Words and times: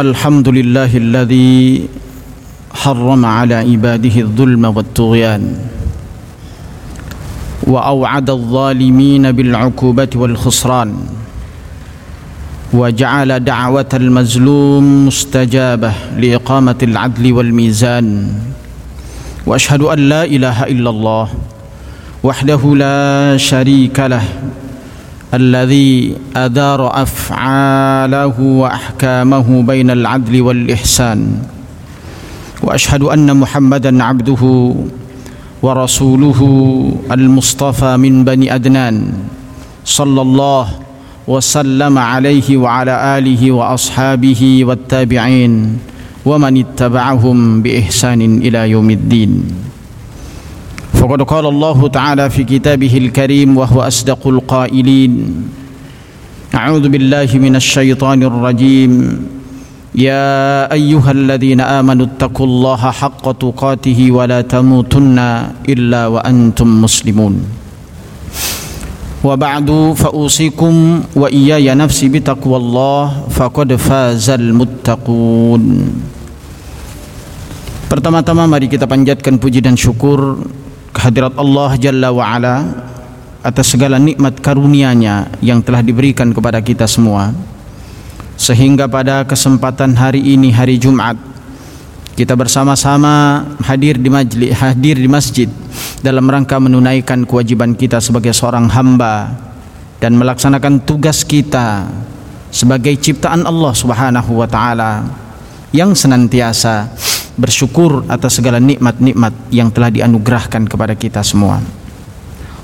الحمد 0.00 0.48
لله 0.48 0.96
الذي 0.96 1.88
حرم 2.74 3.22
على 3.26 3.54
عباده 3.54 4.16
الظلم 4.20 4.64
والطغيان 4.64 5.42
وأوعد 7.66 8.30
الظالمين 8.30 9.32
بالعقوبة 9.32 10.08
والخسران 10.14 10.90
وجعل 12.72 13.44
دعوة 13.44 13.88
المظلوم 13.94 15.06
مستجابة 15.06 15.92
لإقامة 16.18 16.78
العدل 16.82 17.32
والميزان 17.32 18.06
وأشهد 19.46 19.82
أن 19.82 19.98
لا 19.98 20.24
إله 20.24 20.64
إلا 20.64 20.90
الله 20.90 21.28
وحده 22.22 22.62
لا 22.76 23.36
شريك 23.36 24.00
له 24.00 24.22
الذي 25.34 26.16
أدار 26.36 27.02
أفعاله 27.02 28.36
وأحكامه 28.40 29.62
بين 29.62 29.90
العدل 29.90 30.40
والإحسان 30.42 31.20
وأشهد 32.62 33.02
أن 33.02 33.36
محمدا 33.36 34.04
عبده 34.04 34.74
ورسوله 35.62 36.40
المصطفى 37.12 37.96
من 37.96 38.24
بني 38.24 38.54
أدنان 38.54 39.12
صلى 39.84 40.22
الله 40.22 40.66
وسلم 41.28 41.98
عليه 41.98 42.56
وعلى 42.56 43.18
آله 43.18 43.42
وأصحابه 43.52 44.64
والتابعين 44.64 45.78
ومن 46.26 46.54
اتبعهم 46.58 47.62
بإحسان 47.62 48.20
إلى 48.42 48.70
يوم 48.70 48.90
الدين. 48.90 49.32
فقد 50.94 51.22
قال 51.22 51.44
الله 51.46 51.78
تعالى 51.88 52.24
في 52.30 52.44
كتابه 52.44 52.92
الكريم 52.96 53.56
وهو 53.56 53.78
أصدق 53.82 54.22
القائلين 54.26 55.12
أعوذ 56.50 56.84
بالله 56.90 57.30
من 57.38 57.54
الشيطان 57.56 58.20
الرجيم. 58.26 58.92
يا 59.94 60.66
أيها 60.70 61.10
الذين 61.10 61.60
آمنوا 61.62 62.06
اتقوا 62.14 62.46
الله 62.46 62.82
حق 62.90 63.24
تقاته 63.38 64.00
ولا 64.10 64.40
تموتن 64.42 65.18
إلا 65.66 66.02
وأنتم 66.06 66.68
مسلمون. 66.82 67.34
وبعد 69.26 69.68
فأوصيكم 69.94 70.74
وإياي 71.14 71.74
نفسي 71.74 72.06
بتقوى 72.08 72.56
الله 72.56 73.04
فقد 73.30 73.68
فاز 73.78 74.26
المتقون. 74.30 75.62
Pertama-tama 77.90 78.46
mari 78.46 78.70
kita 78.70 78.86
panjatkan 78.86 79.42
puji 79.42 79.58
dan 79.58 79.74
syukur 79.74 80.38
kehadirat 80.94 81.34
Allah 81.38 81.70
Jalla 81.78 82.08
wa 82.10 82.24
Ala 82.26 82.56
atas 83.40 83.72
segala 83.72 83.96
nikmat 83.96 84.36
karunia-Nya 84.44 85.40
yang 85.40 85.64
telah 85.64 85.80
diberikan 85.80 86.30
kepada 86.34 86.60
kita 86.60 86.84
semua. 86.84 87.32
Sehingga 88.40 88.88
pada 88.88 89.24
kesempatan 89.24 89.92
hari 89.96 90.24
ini 90.36 90.48
hari 90.48 90.80
Jumat 90.80 91.16
kita 92.16 92.36
bersama-sama 92.36 93.44
hadir 93.64 93.96
di 93.96 94.12
majlis 94.12 94.52
hadir 94.56 94.96
di 94.96 95.08
masjid 95.08 95.48
dalam 96.04 96.28
rangka 96.28 96.56
menunaikan 96.60 97.24
kewajiban 97.24 97.72
kita 97.76 98.00
sebagai 98.00 98.32
seorang 98.32 98.68
hamba 98.68 99.32
dan 100.00 100.16
melaksanakan 100.16 100.84
tugas 100.84 101.24
kita 101.24 101.88
sebagai 102.48 102.96
ciptaan 102.96 103.44
Allah 103.44 103.72
Subhanahu 103.72 104.36
wa 104.36 104.48
taala 104.48 105.04
yang 105.72 105.96
senantiasa 105.96 106.92
bersyukur 107.40 108.04
atas 108.12 108.36
segala 108.36 108.60
nikmat-nikmat 108.60 109.32
yang 109.48 109.72
telah 109.72 109.88
dianugerahkan 109.88 110.68
kepada 110.68 110.92
kita 110.92 111.24
semua. 111.24 111.56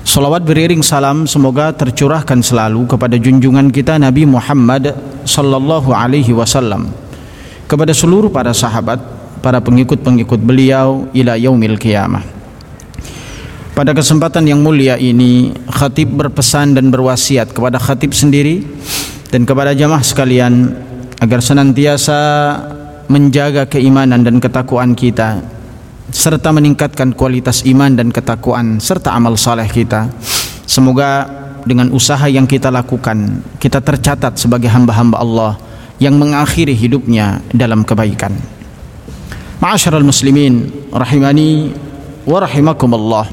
Salawat 0.07 0.45
beriring 0.45 0.85
salam 0.85 1.27
semoga 1.27 1.73
tercurahkan 1.75 2.39
selalu 2.39 2.87
kepada 2.87 3.19
junjungan 3.19 3.73
kita 3.73 3.99
Nabi 3.99 4.23
Muhammad 4.23 4.95
sallallahu 5.27 5.91
alaihi 5.91 6.31
wasallam 6.31 6.87
kepada 7.67 7.91
seluruh 7.91 8.31
para 8.31 8.55
sahabat, 8.55 9.03
para 9.43 9.59
pengikut-pengikut 9.59 10.39
beliau 10.39 11.11
ila 11.11 11.35
yaumil 11.35 11.75
qiyamah. 11.75 12.23
Pada 13.75 13.93
kesempatan 13.93 14.47
yang 14.47 14.63
mulia 14.63 14.97
ini, 14.97 15.53
khatib 15.69 16.15
berpesan 16.17 16.73
dan 16.73 16.89
berwasiat 16.89 17.53
kepada 17.53 17.77
khatib 17.77 18.15
sendiri 18.15 18.63
dan 19.29 19.45
kepada 19.45 19.75
jamaah 19.75 20.01
sekalian 20.01 20.73
agar 21.21 21.43
senantiasa 21.43 22.19
menjaga 23.07 23.67
keimanan 23.67 24.23
dan 24.23 24.43
ketakwaan 24.43 24.91
kita 24.95 25.39
serta 26.11 26.55
meningkatkan 26.55 27.11
kualitas 27.11 27.63
iman 27.67 27.91
dan 27.95 28.11
ketakwaan 28.11 28.79
serta 28.79 29.11
amal 29.11 29.35
saleh 29.35 29.67
kita. 29.67 30.07
Semoga 30.67 31.27
dengan 31.67 31.91
usaha 31.91 32.27
yang 32.31 32.47
kita 32.47 32.71
lakukan 32.71 33.43
kita 33.59 33.83
tercatat 33.83 34.39
sebagai 34.39 34.71
hamba-hamba 34.71 35.19
Allah 35.19 35.53
yang 35.99 36.15
mengakhiri 36.15 36.75
hidupnya 36.75 37.43
dalam 37.51 37.83
kebaikan. 37.83 38.35
Ma'asyiral 39.57 40.05
muslimin 40.05 40.69
rahimani 40.93 41.73
wa 42.23 42.37
rahimakumullah. 42.39 43.25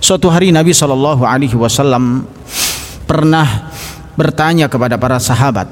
Suatu 0.00 0.32
hari 0.32 0.48
Nabi 0.48 0.72
sallallahu 0.72 1.28
alaihi 1.28 1.54
wasallam 1.54 2.24
pernah 3.04 3.68
bertanya 4.16 4.66
kepada 4.66 4.96
para 4.96 5.20
sahabat 5.20 5.68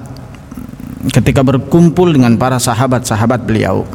ketika 1.06 1.47
berkumpul 1.47 2.10
dengan 2.10 2.34
para 2.34 2.59
sahabat-sahabat 2.59 3.47
beliau. 3.47 3.86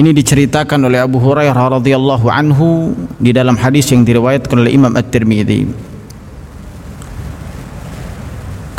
Ini 0.00 0.16
diceritakan 0.16 0.88
oleh 0.88 1.00
Abu 1.00 1.20
Hurairah 1.20 1.80
radhiyallahu 1.80 2.26
anhu 2.32 2.96
di 3.20 3.36
dalam 3.36 3.56
hadis 3.56 3.88
yang 3.92 4.00
diriwayatkan 4.00 4.56
oleh 4.56 4.72
Imam 4.72 4.92
At-Tirmidzi. 4.96 5.68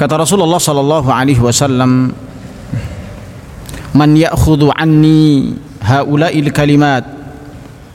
Kata 0.01 0.17
Rasulullah 0.17 0.57
sallallahu 0.57 1.09
alaihi 1.13 1.37
wasallam, 1.37 2.09
"Man 3.93 4.09
ya'khudhu 4.17 4.73
anni 4.73 5.53
haula'il 5.85 6.49
kalimat 6.49 7.05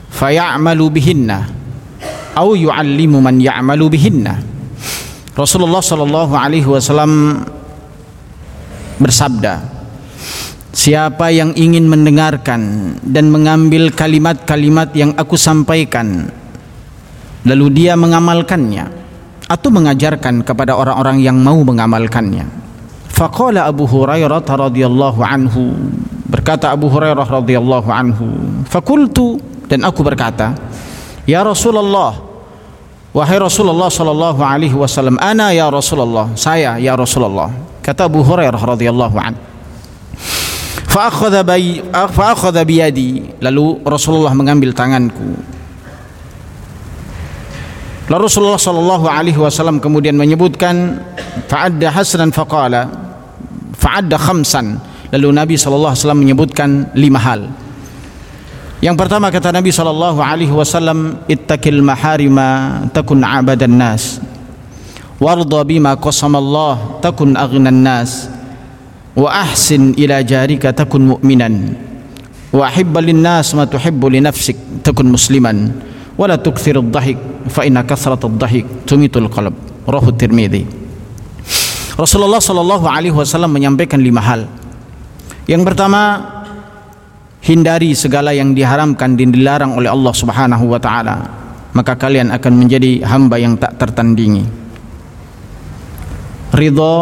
fayamalu 0.07 0.87
bihinna 0.87 1.51
aw 2.31 2.47
yu'allimu 2.55 3.19
man 3.19 3.43
ya'malu 3.43 3.91
bihinna." 3.91 4.39
Rasulullah 5.35 5.83
sallallahu 5.83 6.31
alaihi 6.31 6.63
wasallam 6.63 7.43
bersabda, 9.01 9.77
Siapa 10.77 11.33
yang 11.33 11.57
ingin 11.57 11.89
mendengarkan 11.89 12.93
dan 13.01 13.33
mengambil 13.33 13.89
kalimat-kalimat 13.89 14.93
yang 14.93 15.09
aku 15.17 15.33
sampaikan 15.33 16.29
lalu 17.49 17.73
dia 17.73 17.97
mengamalkannya 17.97 18.85
atau 19.49 19.69
mengajarkan 19.73 20.45
kepada 20.45 20.77
orang-orang 20.77 21.17
yang 21.23 21.39
mau 21.39 21.57
mengamalkannya. 21.65 22.45
Faqala 23.09 23.65
Abu 23.65 23.89
Hurairah 23.89 24.45
radhiyallahu 24.45 25.21
anhu 25.25 25.73
berkata 26.27 26.75
Abu 26.75 26.91
Hurairah 26.91 27.25
radhiyallahu 27.25 27.89
anhu, 27.89 28.27
fakultu 28.67 29.39
dan 29.71 29.87
aku 29.87 30.03
berkata, 30.03 30.53
Ya 31.23 31.43
Rasulullah, 31.43 32.26
wahai 33.17 33.41
Rasulullah 33.41 33.89
sallallahu 33.89 34.45
alaihi 34.45 34.77
wasallam, 34.77 35.17
ana 35.17 35.49
ya 35.49 35.73
Rasulullah, 35.73 36.37
saya 36.37 36.77
ya 36.77 36.93
Rasulullah. 36.93 37.49
Kata 37.81 38.05
Abu 38.05 38.21
Hurairah 38.21 38.61
radhiyallahu 38.61 39.17
anhu 39.17 39.41
fa'akhadha 40.97 42.61
biyadi 42.65 43.37
lalu 43.41 43.79
Rasulullah 43.85 44.33
mengambil 44.33 44.73
tanganku. 44.73 45.37
Lalu 48.07 48.21
Rasulullah 48.25 48.57
sallallahu 48.57 49.05
alaihi 49.05 49.37
wasallam 49.37 49.77
kemudian 49.83 50.15
menyebutkan 50.15 50.97
fa'adda 51.51 51.91
hasanan 51.91 52.31
faqala 52.33 52.89
fa'adda 53.77 54.17
khamsan. 54.17 54.79
Lalu 55.13 55.27
Nabi 55.31 55.55
sallallahu 55.55 55.91
alaihi 55.95 56.01
wasallam 56.03 56.21
menyebutkan 56.23 56.69
lima 56.97 57.19
hal 57.21 57.47
yang 58.77 58.93
pertama 58.93 59.33
kata 59.33 59.49
Nabi 59.49 59.73
sallallahu 59.73 60.21
alaihi 60.21 60.53
wasallam 60.53 61.17
ittaqil 61.25 61.81
maharima 61.81 62.83
takun 62.93 63.25
abadan 63.25 63.73
nas. 63.73 64.21
Warda 65.17 65.65
bima 65.65 65.97
qasamallah 65.97 67.01
takun 67.01 67.33
aghnan 67.33 67.81
nas. 67.81 68.29
Wa 69.17 69.33
ahsin 69.49 69.97
ila 69.97 70.21
jarika 70.21 70.69
takun 70.69 71.17
mu'minan. 71.17 71.73
Wa 72.53 72.69
ahibba 72.69 73.01
linnas 73.01 73.57
ma 73.57 73.65
tuhibbu 73.65 74.13
li 74.13 74.21
nafsik 74.21 74.85
takun 74.85 75.09
musliman. 75.09 75.73
Wa 76.13 76.29
la 76.29 76.37
tukthir 76.37 76.77
ad-dhahik 76.77 77.49
fa 77.49 77.65
inna 77.65 77.81
kathrat 77.81 78.21
ad-dhahik 78.21 78.85
tumitul 78.85 79.25
qalb. 79.25 79.57
Rahu 79.89 80.13
tirmidzi 80.13 80.67
Rasulullah 81.97 82.37
sallallahu 82.37 82.85
alaihi 82.85 83.15
wasallam 83.15 83.57
menyampaikan 83.57 83.97
lima 83.97 84.21
hal. 84.21 84.45
Yang 85.49 85.65
pertama 85.65 86.21
hindari 87.47 87.95
segala 87.95 88.35
yang 88.35 88.51
diharamkan 88.51 89.15
dan 89.15 89.31
dilarang 89.31 89.79
oleh 89.79 89.87
Allah 89.87 90.11
Subhanahu 90.11 90.67
wa 90.67 90.79
taala. 90.83 91.15
Maka 91.71 91.95
kalian 91.95 92.35
akan 92.35 92.53
menjadi 92.59 93.07
hamba 93.07 93.39
yang 93.39 93.55
tak 93.55 93.79
tertandingi. 93.79 94.43
Ridha 96.51 96.95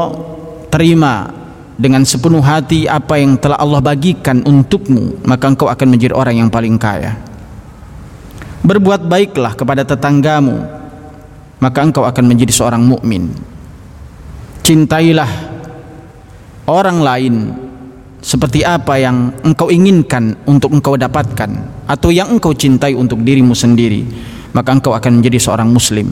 terima 0.69 1.31
dengan 1.75 2.05
sepenuh 2.05 2.43
hati 2.43 2.85
apa 2.85 3.17
yang 3.17 3.39
telah 3.41 3.57
Allah 3.57 3.81
bagikan 3.81 4.43
untukmu 4.45 5.25
maka 5.25 5.49
engkau 5.49 5.67
akan 5.67 5.87
menjadi 5.89 6.13
orang 6.13 6.45
yang 6.45 6.49
paling 6.53 6.77
kaya. 6.77 7.17
Berbuat 8.61 9.09
baiklah 9.09 9.57
kepada 9.57 9.81
tetanggamu 9.81 10.61
maka 11.57 11.79
engkau 11.81 12.03
akan 12.05 12.25
menjadi 12.27 12.53
seorang 12.53 12.83
mukmin. 12.83 13.31
Cintailah 14.65 15.29
orang 16.67 16.99
lain 16.99 17.64
seperti 18.25 18.65
apa 18.65 18.97
yang 18.97 19.29
engkau 19.45 19.69
inginkan 19.69 20.33
untuk 20.49 20.73
engkau 20.73 20.97
dapatkan 20.97 21.85
atau 21.85 22.09
yang 22.09 22.33
engkau 22.33 22.57
cintai 22.57 22.97
untuk 22.97 23.21
dirimu 23.21 23.53
sendiri 23.53 24.01
maka 24.49 24.73
engkau 24.73 24.97
akan 24.97 25.21
menjadi 25.21 25.37
seorang 25.37 25.69
muslim. 25.69 26.09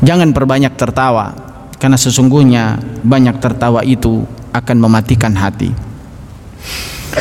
Jangan 0.00 0.32
perbanyak 0.32 0.72
tertawa 0.78 1.36
karena 1.76 2.00
sesungguhnya 2.00 2.80
banyak 3.04 3.36
tertawa 3.44 3.84
itu 3.84 4.24
akan 4.56 4.76
mematikan 4.78 5.36
hati. 5.36 5.68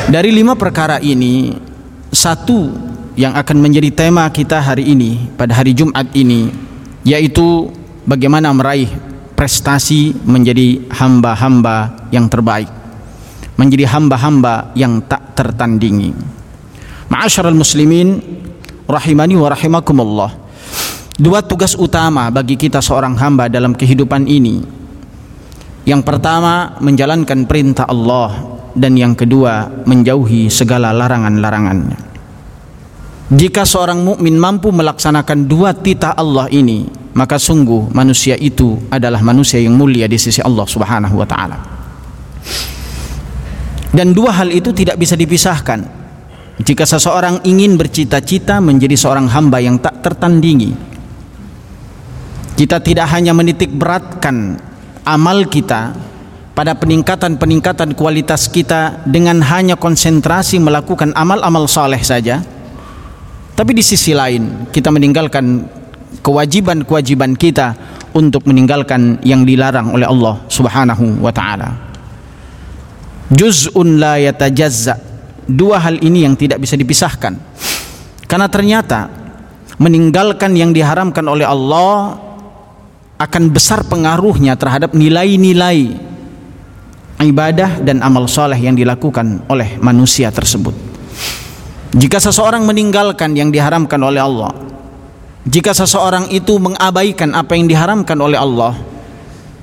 Dari 0.08 0.30
lima 0.32 0.56
perkara 0.56 1.04
ini 1.04 1.52
satu 2.14 2.70
yang 3.18 3.34
akan 3.36 3.58
menjadi 3.60 3.90
tema 3.92 4.30
kita 4.30 4.62
hari 4.62 4.94
ini 4.94 5.36
pada 5.36 5.58
hari 5.58 5.74
Jumat 5.74 6.06
ini 6.14 6.54
yaitu 7.02 7.74
bagaimana 8.06 8.54
meraih 8.54 8.88
prestasi 9.34 10.14
menjadi 10.22 10.86
hamba-hamba 10.94 12.08
yang 12.14 12.30
terbaik 12.30 12.77
menjadi 13.58 13.90
hamba-hamba 13.90 14.72
yang 14.78 15.02
tak 15.04 15.34
tertandingi. 15.34 16.14
Ma'asyiral 17.10 17.58
muslimin 17.58 18.22
rahimani 18.86 19.36
wa 19.36 19.50
rahimakumullah. 19.52 20.32
Dua 21.18 21.42
tugas 21.42 21.74
utama 21.74 22.30
bagi 22.30 22.54
kita 22.54 22.78
seorang 22.78 23.18
hamba 23.18 23.50
dalam 23.50 23.74
kehidupan 23.74 24.30
ini. 24.30 24.62
Yang 25.88 26.02
pertama 26.06 26.78
menjalankan 26.78 27.50
perintah 27.50 27.90
Allah 27.90 28.38
dan 28.78 28.94
yang 28.94 29.18
kedua 29.18 29.66
menjauhi 29.88 30.54
segala 30.54 30.94
larangan-larangannya. 30.94 32.00
Jika 33.28 33.68
seorang 33.68 34.06
mukmin 34.06 34.40
mampu 34.40 34.72
melaksanakan 34.72 35.50
dua 35.50 35.76
titah 35.76 36.16
Allah 36.16 36.48
ini, 36.54 36.88
maka 37.18 37.36
sungguh 37.42 37.92
manusia 37.92 38.38
itu 38.38 38.78
adalah 38.94 39.20
manusia 39.26 39.58
yang 39.60 39.76
mulia 39.76 40.06
di 40.06 40.16
sisi 40.16 40.40
Allah 40.40 40.64
Subhanahu 40.64 41.18
wa 41.18 41.28
taala. 41.28 41.58
Dan 43.96 44.12
dua 44.12 44.36
hal 44.36 44.52
itu 44.52 44.76
tidak 44.76 45.00
bisa 45.00 45.16
dipisahkan. 45.16 45.80
Jika 46.58 46.84
seseorang 46.90 47.46
ingin 47.46 47.78
bercita-cita 47.78 48.58
menjadi 48.58 48.98
seorang 48.98 49.30
hamba 49.30 49.62
yang 49.62 49.78
tak 49.78 50.02
tertandingi, 50.02 50.74
kita 52.58 52.82
tidak 52.82 53.08
hanya 53.14 53.38
menitik 53.38 53.70
beratkan 53.70 54.58
amal 55.06 55.46
kita 55.46 55.94
pada 56.58 56.74
peningkatan-peningkatan 56.74 57.94
kualitas 57.94 58.50
kita 58.50 59.06
dengan 59.06 59.46
hanya 59.46 59.78
konsentrasi 59.78 60.58
melakukan 60.58 61.14
amal-amal 61.14 61.70
saleh 61.70 62.02
saja, 62.02 62.42
tapi 63.54 63.78
di 63.78 63.86
sisi 63.86 64.18
lain 64.18 64.74
kita 64.74 64.90
meninggalkan 64.90 65.70
kewajiban-kewajiban 66.26 67.38
kita 67.38 67.78
untuk 68.18 68.50
meninggalkan 68.50 69.22
yang 69.22 69.46
dilarang 69.46 69.94
oleh 69.94 70.10
Allah 70.10 70.42
Subhanahu 70.50 71.22
wa 71.22 71.30
taala 71.30 71.78
juz'un 73.32 74.00
la 74.00 74.20
yatajazza. 74.22 75.00
Dua 75.48 75.80
hal 75.80 76.04
ini 76.04 76.28
yang 76.28 76.36
tidak 76.36 76.60
bisa 76.60 76.76
dipisahkan. 76.76 77.34
Karena 78.28 78.52
ternyata 78.52 79.08
meninggalkan 79.80 80.52
yang 80.58 80.76
diharamkan 80.76 81.24
oleh 81.24 81.48
Allah 81.48 82.20
akan 83.18 83.44
besar 83.50 83.88
pengaruhnya 83.88 84.60
terhadap 84.60 84.92
nilai-nilai 84.92 85.96
ibadah 87.24 87.80
dan 87.82 88.04
amal 88.04 88.28
soleh 88.28 88.60
yang 88.60 88.76
dilakukan 88.76 89.48
oleh 89.48 89.80
manusia 89.80 90.28
tersebut. 90.30 90.76
Jika 91.96 92.20
seseorang 92.20 92.68
meninggalkan 92.68 93.32
yang 93.32 93.50
diharamkan 93.50 93.98
oleh 94.04 94.20
Allah 94.20 94.68
jika 95.48 95.72
seseorang 95.72 96.28
itu 96.36 96.60
mengabaikan 96.60 97.32
apa 97.32 97.56
yang 97.56 97.72
diharamkan 97.72 98.20
oleh 98.20 98.36
Allah 98.36 98.76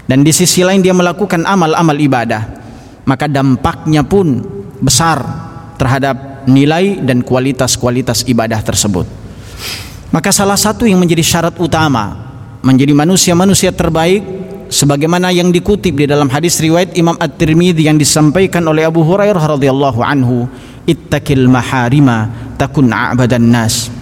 dan 0.09 0.25
di 0.25 0.33
sisi 0.33 0.65
lain 0.65 0.81
dia 0.81 0.97
melakukan 0.97 1.45
amal-amal 1.45 1.93
ibadah 2.01 2.64
maka 3.05 3.29
dampaknya 3.29 4.05
pun 4.05 4.41
besar 4.81 5.21
terhadap 5.77 6.45
nilai 6.49 7.01
dan 7.01 7.25
kualitas-kualitas 7.25 8.25
ibadah 8.29 8.61
tersebut. 8.61 9.07
Maka 10.13 10.31
salah 10.31 10.59
satu 10.59 10.87
yang 10.87 11.01
menjadi 11.03 11.25
syarat 11.25 11.57
utama 11.59 12.25
menjadi 12.65 12.97
manusia-manusia 12.97 13.77
terbaik 13.77 14.25
sebagaimana 14.73 15.29
yang 15.29 15.53
dikutip 15.53 15.93
di 15.93 16.09
dalam 16.09 16.33
hadis 16.33 16.57
riwayat 16.65 16.97
Imam 16.97 17.13
At-Tirmidzi 17.21 17.85
yang 17.85 18.01
disampaikan 18.01 18.65
oleh 18.65 18.89
Abu 18.89 19.05
Hurairah 19.05 19.59
radhiyallahu 19.59 20.01
anhu, 20.01 20.49
"Ittaqil 20.89 21.45
maharima 21.45 22.33
takun 22.57 22.89
a'badan 22.89 23.45
nas." 23.53 23.93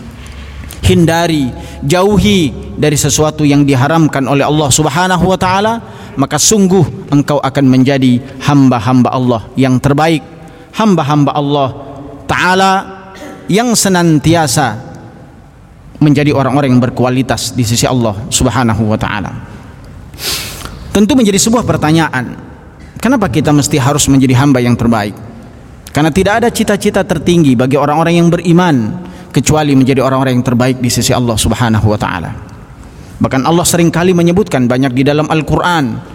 Hindari, 0.82 1.50
jauhi 1.82 2.74
dari 2.78 2.98
sesuatu 2.98 3.46
yang 3.46 3.62
diharamkan 3.66 4.26
oleh 4.26 4.42
Allah 4.42 4.70
Subhanahu 4.70 5.30
wa 5.30 5.38
taala 5.38 5.74
maka 6.16 6.36
sungguh 6.36 7.12
engkau 7.12 7.40
akan 7.40 7.64
menjadi 7.68 8.20
hamba-hamba 8.44 9.08
Allah 9.12 9.42
yang 9.56 9.80
terbaik. 9.80 10.20
Hamba-hamba 10.72 11.36
Allah 11.36 11.68
taala 12.24 12.72
yang 13.48 13.76
senantiasa 13.76 14.80
menjadi 16.00 16.32
orang-orang 16.34 16.72
yang 16.72 16.82
berkualitas 16.82 17.52
di 17.52 17.62
sisi 17.62 17.84
Allah 17.84 18.16
Subhanahu 18.32 18.88
wa 18.88 18.98
taala. 18.98 19.32
Tentu 20.92 21.12
menjadi 21.16 21.40
sebuah 21.40 21.64
pertanyaan 21.64 22.36
kenapa 23.00 23.28
kita 23.28 23.52
mesti 23.52 23.76
harus 23.80 24.08
menjadi 24.08 24.36
hamba 24.40 24.60
yang 24.60 24.76
terbaik? 24.76 25.16
Karena 25.92 26.08
tidak 26.08 26.40
ada 26.40 26.48
cita-cita 26.48 27.04
tertinggi 27.04 27.52
bagi 27.52 27.76
orang-orang 27.76 28.16
yang 28.16 28.28
beriman 28.32 28.76
kecuali 29.28 29.76
menjadi 29.76 30.00
orang-orang 30.00 30.40
yang 30.40 30.44
terbaik 30.44 30.76
di 30.80 30.88
sisi 30.88 31.12
Allah 31.12 31.36
Subhanahu 31.36 31.88
wa 31.88 32.00
taala 32.00 32.51
Bahkan 33.22 33.46
Allah 33.46 33.62
sering 33.62 33.94
kali 33.94 34.10
menyebutkan 34.10 34.66
banyak 34.66 34.90
di 34.98 35.06
dalam 35.06 35.30
Al-Quran 35.30 36.12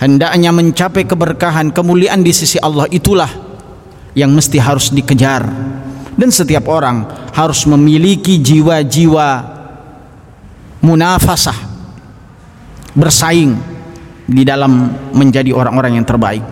Hendaknya 0.00 0.48
mencapai 0.48 1.04
keberkahan, 1.04 1.76
kemuliaan 1.76 2.24
di 2.24 2.32
sisi 2.32 2.56
Allah 2.56 2.88
itulah 2.88 3.28
yang 4.16 4.32
mesti 4.32 4.56
harus 4.56 4.88
dikejar. 4.88 5.44
Dan 6.16 6.32
setiap 6.32 6.72
orang 6.72 7.04
harus 7.36 7.68
memiliki 7.68 8.40
jiwa-jiwa 8.40 9.28
munafasah 10.80 11.68
Bersaing 12.90 13.54
di 14.24 14.42
dalam 14.42 14.88
menjadi 15.12 15.52
orang-orang 15.52 16.00
yang 16.00 16.08
terbaik. 16.08 16.42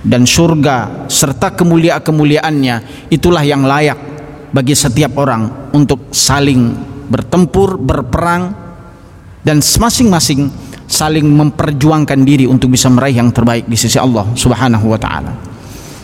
Dan 0.00 0.22
surga 0.24 0.76
serta 1.10 1.52
kemuliaan-kemuliaannya 1.52 2.76
itulah 3.10 3.42
yang 3.44 3.66
layak 3.66 4.09
bagi 4.50 4.74
setiap 4.74 5.14
orang 5.18 5.72
untuk 5.74 6.10
saling 6.10 6.74
bertempur, 7.10 7.78
berperang 7.78 8.54
dan 9.42 9.62
masing-masing 9.62 10.50
saling 10.90 11.22
memperjuangkan 11.22 12.18
diri 12.26 12.50
untuk 12.50 12.74
bisa 12.74 12.90
meraih 12.90 13.22
yang 13.22 13.30
terbaik 13.30 13.70
di 13.70 13.78
sisi 13.78 13.96
Allah 13.96 14.26
Subhanahu 14.34 14.90
wa 14.90 14.98
taala. 14.98 15.32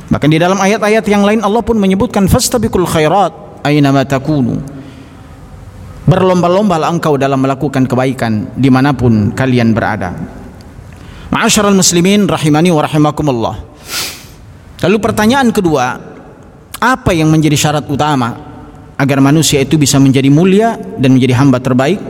Bahkan 0.07 0.31
di 0.31 0.39
dalam 0.39 0.63
ayat-ayat 0.63 1.03
yang 1.11 1.27
lain 1.27 1.43
Allah 1.43 1.63
pun 1.67 1.75
menyebutkan 1.75 2.31
fastabiqul 2.31 2.87
khairat 2.87 3.67
aina 3.67 3.91
ma 3.91 4.07
takunu. 4.07 4.63
Berlomba-lomba 6.07 6.79
engkau 6.87 7.19
dalam 7.19 7.43
melakukan 7.43 7.83
kebaikan 7.83 8.55
di 8.55 8.71
mana 8.71 8.95
pun 8.95 9.35
kalian 9.35 9.75
berada. 9.75 10.15
Ma'asyiral 11.35 11.75
muslimin 11.75 12.31
rahimani 12.31 12.71
wa 12.71 12.87
rahimakumullah. 12.87 13.57
Lalu 14.87 14.97
pertanyaan 15.03 15.51
kedua, 15.51 15.99
apa 16.81 17.11
yang 17.17 17.33
menjadi 17.33 17.57
syarat 17.57 17.85
utama 17.89 18.37
agar 18.97 19.21
manusia 19.21 19.61
itu 19.61 19.81
bisa 19.81 19.97
menjadi 19.97 20.29
mulia 20.29 20.77
dan 21.01 21.17
menjadi 21.17 21.35
hamba 21.41 21.61
terbaik? 21.61 22.01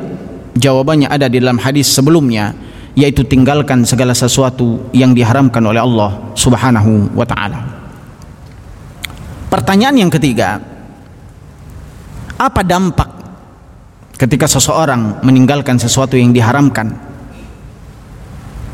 Jawabannya 0.57 1.13
ada 1.13 1.29
di 1.29 1.39
dalam 1.39 1.61
hadis 1.61 1.87
sebelumnya 1.91 2.57
yaitu 2.97 3.23
tinggalkan 3.29 3.85
segala 3.85 4.17
sesuatu 4.17 4.89
yang 4.97 5.13
diharamkan 5.13 5.61
oleh 5.61 5.85
Allah 5.85 6.33
Subhanahu 6.33 7.13
wa 7.13 7.29
taala. 7.29 7.61
Pertanyaan 9.53 10.01
yang 10.01 10.11
ketiga, 10.11 10.57
apa 12.41 12.65
dampak 12.65 13.09
ketika 14.17 14.49
seseorang 14.49 15.21
meninggalkan 15.21 15.77
sesuatu 15.77 16.17
yang 16.17 16.33
diharamkan 16.33 16.89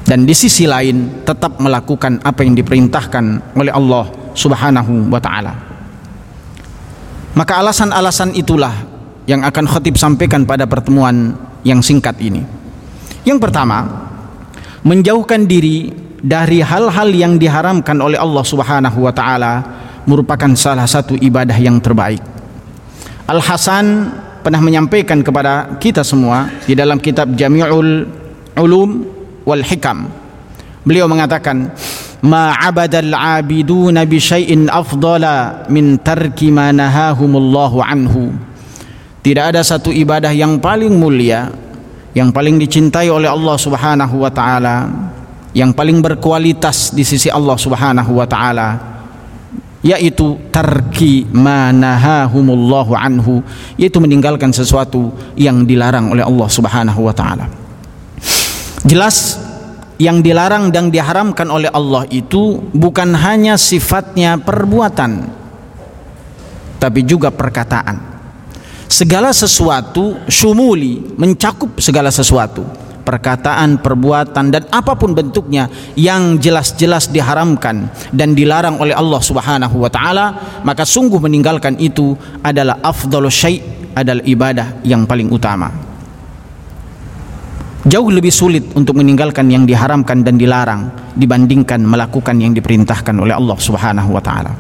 dan 0.07 0.23
di 0.23 0.35
sisi 0.39 0.71
lain 0.71 1.27
tetap 1.27 1.59
melakukan 1.59 2.23
apa 2.23 2.47
yang 2.47 2.55
diperintahkan 2.55 3.59
oleh 3.59 3.75
Allah 3.75 4.07
Subhanahu 4.39 5.11
wa 5.11 5.19
taala? 5.19 5.72
Maka 7.33 7.65
alasan-alasan 7.65 8.37
itulah 8.37 8.73
yang 9.25 9.41
akan 9.47 9.65
khatib 9.65 9.97
sampaikan 9.97 10.45
pada 10.45 10.69
pertemuan 10.69 11.33
yang 11.65 11.81
singkat 11.81 12.19
ini. 12.21 12.45
Yang 13.25 13.49
pertama, 13.49 13.87
menjauhkan 14.83 15.47
diri 15.47 15.89
dari 16.23 16.61
hal-hal 16.63 17.09
yang 17.15 17.39
diharamkan 17.39 17.99
oleh 17.99 18.19
Allah 18.19 18.45
Subhanahu 18.45 18.99
wa 19.03 19.13
taala 19.15 19.53
merupakan 20.07 20.51
salah 20.59 20.87
satu 20.87 21.15
ibadah 21.19 21.55
yang 21.57 21.79
terbaik. 21.79 22.23
Al 23.31 23.39
Hasan 23.39 24.11
pernah 24.43 24.59
menyampaikan 24.59 25.23
kepada 25.23 25.79
kita 25.79 26.03
semua 26.03 26.51
di 26.67 26.75
dalam 26.75 26.99
kitab 26.99 27.31
Jami'ul 27.39 28.07
Ulum 28.59 28.91
wal 29.47 29.63
Hikam. 29.63 30.11
Beliau 30.83 31.07
mengatakan, 31.07 31.71
ma 32.23 32.55
abadal 32.55 33.11
abiduna 33.15 34.07
bi 34.07 34.19
syai'in 34.23 34.71
afdala 34.71 35.67
min 35.67 35.99
tarki 35.99 36.55
ma 36.55 36.71
nahahumullahu 36.71 37.83
anhu 37.83 38.31
tidak 39.23 39.55
ada 39.55 39.63
satu 39.63 39.91
ibadah 39.91 40.31
yang 40.35 40.59
paling 40.59 40.95
mulia 40.95 41.51
yang 42.13 42.29
paling 42.29 42.61
dicintai 42.61 43.09
oleh 43.09 43.29
Allah 43.29 43.57
Subhanahu 43.57 44.21
wa 44.21 44.29
taala, 44.29 44.89
yang 45.57 45.73
paling 45.73 46.05
berkualitas 46.05 46.93
di 46.93 47.05
sisi 47.05 47.33
Allah 47.33 47.57
Subhanahu 47.57 48.21
wa 48.21 48.29
taala 48.29 48.69
yaitu 49.83 50.39
tarki 50.55 51.27
manahahumullahu 51.27 52.95
anhu 52.95 53.43
yaitu 53.75 53.99
meninggalkan 53.99 54.55
sesuatu 54.55 55.11
yang 55.35 55.67
dilarang 55.67 56.15
oleh 56.15 56.23
Allah 56.23 56.47
Subhanahu 56.47 57.03
wa 57.03 57.11
taala. 57.11 57.51
Jelas 58.87 59.42
yang 60.01 60.25
dilarang 60.25 60.73
dan 60.73 60.89
diharamkan 60.89 61.49
oleh 61.53 61.69
Allah 61.73 62.09
itu 62.09 62.61
bukan 62.73 63.13
hanya 63.17 63.61
sifatnya 63.61 64.41
perbuatan 64.41 65.43
tapi 66.83 67.07
juga 67.07 67.31
perkataan. 67.31 68.11
Segala 68.91 69.31
sesuatu 69.31 70.19
syumuli 70.27 71.15
mencakup 71.15 71.79
segala 71.79 72.11
sesuatu. 72.11 72.67
Perkataan, 73.03 73.83
perbuatan 73.83 74.55
dan 74.55 74.63
apa 74.71 74.95
pun 74.95 75.11
bentuknya 75.11 75.67
yang 75.99 76.39
jelas-jelas 76.39 77.11
diharamkan 77.11 77.91
dan 78.15 78.31
dilarang 78.31 78.79
oleh 78.79 78.95
Allah 78.95 79.19
Subhanahu 79.19 79.83
wa 79.83 79.91
taala 79.91 80.27
maka 80.63 80.87
sungguh 80.87 81.19
meninggalkan 81.19 81.75
itu 81.83 82.15
adalah 82.47 82.79
afdalu 82.79 83.27
syai' 83.27 83.59
adalah 83.91 84.23
ibadah 84.23 84.87
yang 84.87 85.03
paling 85.03 85.35
utama 85.35 85.92
jauh 87.87 88.11
lebih 88.11 88.31
sulit 88.31 88.65
untuk 88.79 88.99
meninggalkan 88.99 89.51
yang 89.51 89.67
diharamkan 89.67 90.23
dan 90.23 90.39
dilarang 90.39 91.15
dibandingkan 91.19 91.83
melakukan 91.83 92.39
yang 92.39 92.55
diperintahkan 92.55 93.15
oleh 93.19 93.35
Allah 93.35 93.59
Subhanahu 93.59 94.11
wa 94.15 94.23
taala 94.23 94.53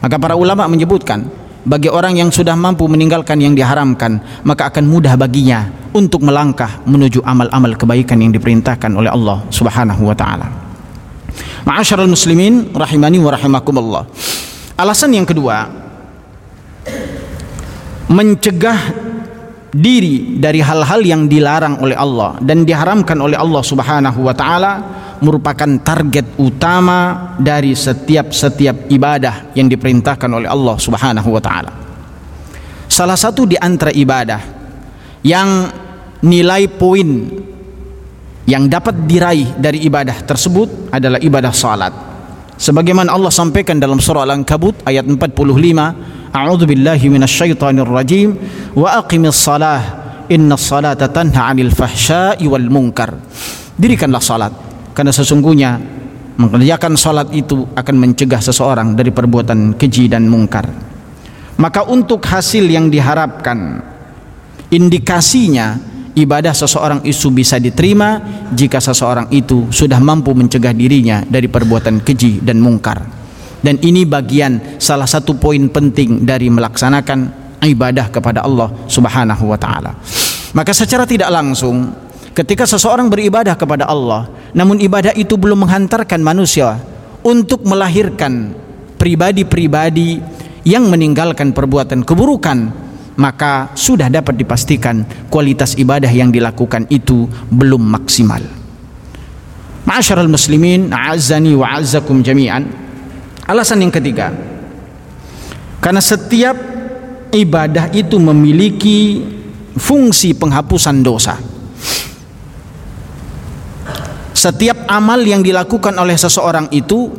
maka 0.00 0.16
para 0.16 0.38
ulama 0.38 0.64
menyebutkan 0.70 1.28
bagi 1.68 1.92
orang 1.92 2.16
yang 2.16 2.30
sudah 2.32 2.56
mampu 2.56 2.88
meninggalkan 2.88 3.36
yang 3.42 3.52
diharamkan 3.52 4.22
maka 4.46 4.72
akan 4.72 4.88
mudah 4.88 5.18
baginya 5.20 5.68
untuk 5.92 6.24
melangkah 6.24 6.80
menuju 6.84 7.24
amal-amal 7.24 7.74
kebaikan 7.76 8.20
yang 8.20 8.32
diperintahkan 8.32 8.92
oleh 8.92 9.10
Allah 9.10 9.44
Subhanahu 9.48 10.08
wa 10.08 10.16
taala. 10.16 10.48
Ma'asyiral 11.64 12.08
muslimin 12.08 12.72
rahimani 12.72 13.18
wa 13.20 13.30
rahimakumullah. 13.34 14.04
Alasan 14.78 15.12
yang 15.12 15.26
kedua 15.26 15.68
mencegah 18.08 19.07
diri 19.78 20.34
dari 20.42 20.58
hal-hal 20.58 21.00
yang 21.06 21.30
dilarang 21.30 21.78
oleh 21.78 21.94
Allah 21.94 22.34
dan 22.42 22.66
diharamkan 22.66 23.14
oleh 23.22 23.38
Allah 23.38 23.62
Subhanahu 23.62 24.26
wa 24.26 24.34
taala 24.34 24.72
merupakan 25.22 25.70
target 25.82 26.34
utama 26.42 27.32
dari 27.38 27.74
setiap-setiap 27.78 28.90
ibadah 28.90 29.54
yang 29.54 29.70
diperintahkan 29.70 30.30
oleh 30.30 30.48
Allah 30.50 30.76
Subhanahu 30.78 31.28
wa 31.30 31.42
taala. 31.42 31.72
Salah 32.90 33.14
satu 33.14 33.46
di 33.46 33.54
antara 33.54 33.94
ibadah 33.94 34.40
yang 35.22 35.70
nilai 36.26 36.66
poin 36.66 37.08
yang 38.48 38.66
dapat 38.66 39.06
diraih 39.06 39.60
dari 39.60 39.84
ibadah 39.86 40.24
tersebut 40.24 40.90
adalah 40.90 41.20
ibadah 41.20 41.52
salat. 41.52 41.92
Sebagaimana 42.58 43.14
Allah 43.14 43.30
sampaikan 43.30 43.78
dalam 43.78 44.02
surah 44.02 44.26
Al-Ankabut 44.26 44.82
ayat 44.82 45.06
45, 45.06 46.17
Billahi 46.34 47.06
minasyaitonir 47.08 47.88
rajim. 47.88 48.36
Wa 48.74 49.04
aqimis 49.04 49.38
salah. 49.38 49.82
Inna 50.28 50.60
salata 50.60 51.08
tanha 51.08 51.48
'anil 51.48 51.72
fahsya'i 51.72 52.44
wal 52.44 52.68
munkar. 52.68 53.16
Dirikanlah 53.78 54.20
salat. 54.20 54.52
Karena 54.92 55.14
sesungguhnya 55.14 55.98
mengerjakan 56.38 56.94
salat 56.94 57.28
itu 57.34 57.66
akan 57.74 57.96
mencegah 57.98 58.38
seseorang 58.38 58.94
dari 58.94 59.10
perbuatan 59.10 59.74
keji 59.74 60.06
dan 60.06 60.30
mungkar 60.30 60.70
maka 61.58 61.82
untuk 61.90 62.22
hasil 62.22 62.62
yang 62.62 62.86
diharapkan 62.86 63.82
indikasinya 64.70 65.74
ibadah 66.14 66.54
seseorang 66.54 67.02
itu 67.02 67.34
bisa 67.34 67.58
diterima 67.58 68.22
jika 68.54 68.78
seseorang 68.78 69.26
itu 69.34 69.66
sudah 69.74 69.98
mampu 69.98 70.30
mencegah 70.30 70.70
dirinya 70.70 71.26
dari 71.26 71.50
perbuatan 71.50 72.06
keji 72.06 72.38
dan 72.46 72.62
mungkar 72.62 73.02
dan 73.62 73.76
ini 73.82 74.06
bagian 74.06 74.78
salah 74.78 75.06
satu 75.06 75.34
poin 75.34 75.66
penting 75.70 76.22
dari 76.22 76.46
melaksanakan 76.50 77.48
ibadah 77.66 78.06
kepada 78.10 78.46
Allah 78.46 78.70
Subhanahu 78.86 79.50
wa 79.50 79.58
taala. 79.58 79.98
Maka 80.54 80.70
secara 80.72 81.04
tidak 81.04 81.28
langsung 81.28 81.90
ketika 82.32 82.64
seseorang 82.64 83.10
beribadah 83.10 83.58
kepada 83.58 83.90
Allah 83.90 84.30
namun 84.54 84.78
ibadah 84.78 85.12
itu 85.18 85.34
belum 85.34 85.66
menghantarkan 85.66 86.22
manusia 86.22 86.78
untuk 87.26 87.66
melahirkan 87.66 88.54
pribadi-pribadi 88.96 90.22
yang 90.64 90.86
meninggalkan 90.86 91.50
perbuatan 91.50 92.06
keburukan 92.06 92.58
maka 93.18 93.74
sudah 93.74 94.06
dapat 94.06 94.38
dipastikan 94.38 95.02
kualitas 95.26 95.74
ibadah 95.74 96.08
yang 96.08 96.30
dilakukan 96.30 96.86
itu 96.86 97.26
belum 97.50 97.82
maksimal. 97.82 98.40
Ma'asyiral 99.82 100.30
muslimin 100.30 100.94
a'azzani 100.94 101.58
wa 101.58 101.74
a'azzakum 101.74 102.22
jami'an 102.22 102.87
alasan 103.48 103.82
yang 103.82 103.90
ketiga 103.90 104.30
karena 105.80 106.04
setiap 106.04 106.54
ibadah 107.32 107.88
itu 107.96 108.20
memiliki 108.20 109.24
fungsi 109.74 110.36
penghapusan 110.36 111.00
dosa 111.00 111.40
setiap 114.38 114.86
amal 114.86 115.18
yang 115.18 115.42
dilakukan 115.42 115.98
oleh 115.98 116.14
seseorang 116.14 116.70
itu 116.70 117.10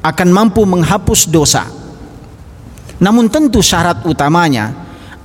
akan 0.00 0.28
mampu 0.32 0.64
menghapus 0.64 1.28
dosa. 1.28 1.68
Namun 3.00 3.28
tentu 3.28 3.60
syarat 3.60 4.08
utamanya 4.08 4.72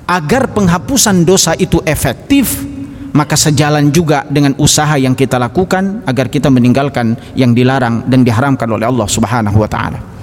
agar 0.04 0.52
penghapusan 0.52 1.24
dosa 1.24 1.56
itu 1.56 1.80
efektif 1.88 2.68
maka 3.16 3.40
sejalan 3.40 3.96
juga 3.96 4.28
dengan 4.28 4.52
usaha 4.60 5.00
yang 5.00 5.16
kita 5.16 5.40
lakukan 5.40 6.04
agar 6.04 6.28
kita 6.28 6.52
meninggalkan 6.52 7.16
yang 7.32 7.56
dilarang 7.56 8.04
dan 8.12 8.28
diharamkan 8.28 8.68
oleh 8.68 8.84
Allah 8.84 9.08
Subhanahu 9.08 9.56
wa 9.56 9.70
taala. 9.72 10.15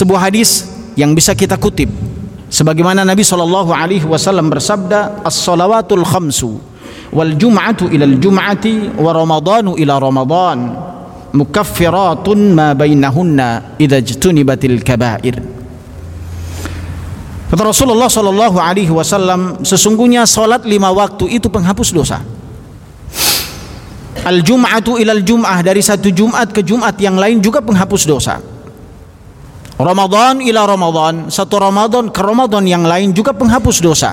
Sebuah 0.00 0.32
hadis 0.32 0.64
yang 0.96 1.12
bisa 1.12 1.36
kita 1.36 1.60
kutip. 1.60 1.92
Sebagaimana 2.48 3.04
Nabi 3.04 3.20
sallallahu 3.20 3.68
alaihi 3.68 4.08
wasallam 4.08 4.48
bersabda 4.48 5.20
as-salawatul 5.28 6.08
khamsu 6.08 6.56
wal 7.12 7.36
jum'atu 7.36 7.92
ila 7.92 8.08
al 8.08 8.16
jum'ati 8.16 8.96
wa 8.96 9.12
ramadanu 9.12 9.76
ila 9.76 10.00
ramadan 10.00 10.72
mukaffiratun 11.36 12.56
ma 12.56 12.72
bainahunna 12.72 13.76
idza 13.76 14.00
ijtunibatil 14.00 14.80
kaba'ir. 14.80 15.36
Kata 17.52 17.60
Rasulullah 17.60 18.08
sallallahu 18.08 18.56
alaihi 18.56 18.88
wasallam 18.88 19.60
sesungguhnya 19.68 20.24
salat 20.24 20.64
lima 20.64 20.88
waktu 20.96 21.28
itu 21.28 21.52
penghapus 21.52 21.92
dosa. 21.92 22.24
Al 24.24 24.40
jum'atu 24.40 24.96
ila 24.96 25.12
al 25.12 25.20
jum'ah 25.20 25.60
dari 25.60 25.84
satu 25.84 26.08
Jumat 26.08 26.56
ke 26.56 26.64
Jumat 26.64 26.96
yang 26.96 27.20
lain 27.20 27.44
juga 27.44 27.60
penghapus 27.60 28.08
dosa 28.08 28.59
Ramadan 29.80 30.44
ila 30.44 30.68
Ramadan 30.68 31.32
satu 31.32 31.56
Ramadan 31.56 32.12
ke 32.12 32.20
Ramadan 32.20 32.64
yang 32.68 32.84
lain 32.84 33.16
juga 33.16 33.32
penghapus 33.32 33.80
dosa 33.80 34.12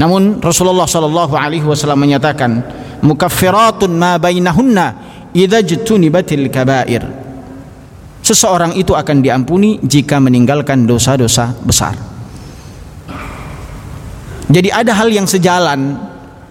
namun 0.00 0.40
Rasulullah 0.40 0.88
sallallahu 0.88 1.36
alaihi 1.36 1.68
wasallam 1.68 2.00
menyatakan 2.00 2.64
mukaffiratun 3.04 3.92
ma 3.92 4.16
bainahunna 4.16 4.86
idza 5.36 5.60
jtunibatil 5.60 6.48
kaba'ir. 6.48 7.04
Seseorang 8.24 8.76
itu 8.80 8.96
akan 8.96 9.20
diampuni 9.20 9.76
jika 9.84 10.16
meninggalkan 10.16 10.88
dosa-dosa 10.88 11.52
besar. 11.60 11.96
Jadi 14.50 14.72
ada 14.72 14.96
hal 14.96 15.12
yang 15.12 15.28
sejalan 15.28 16.00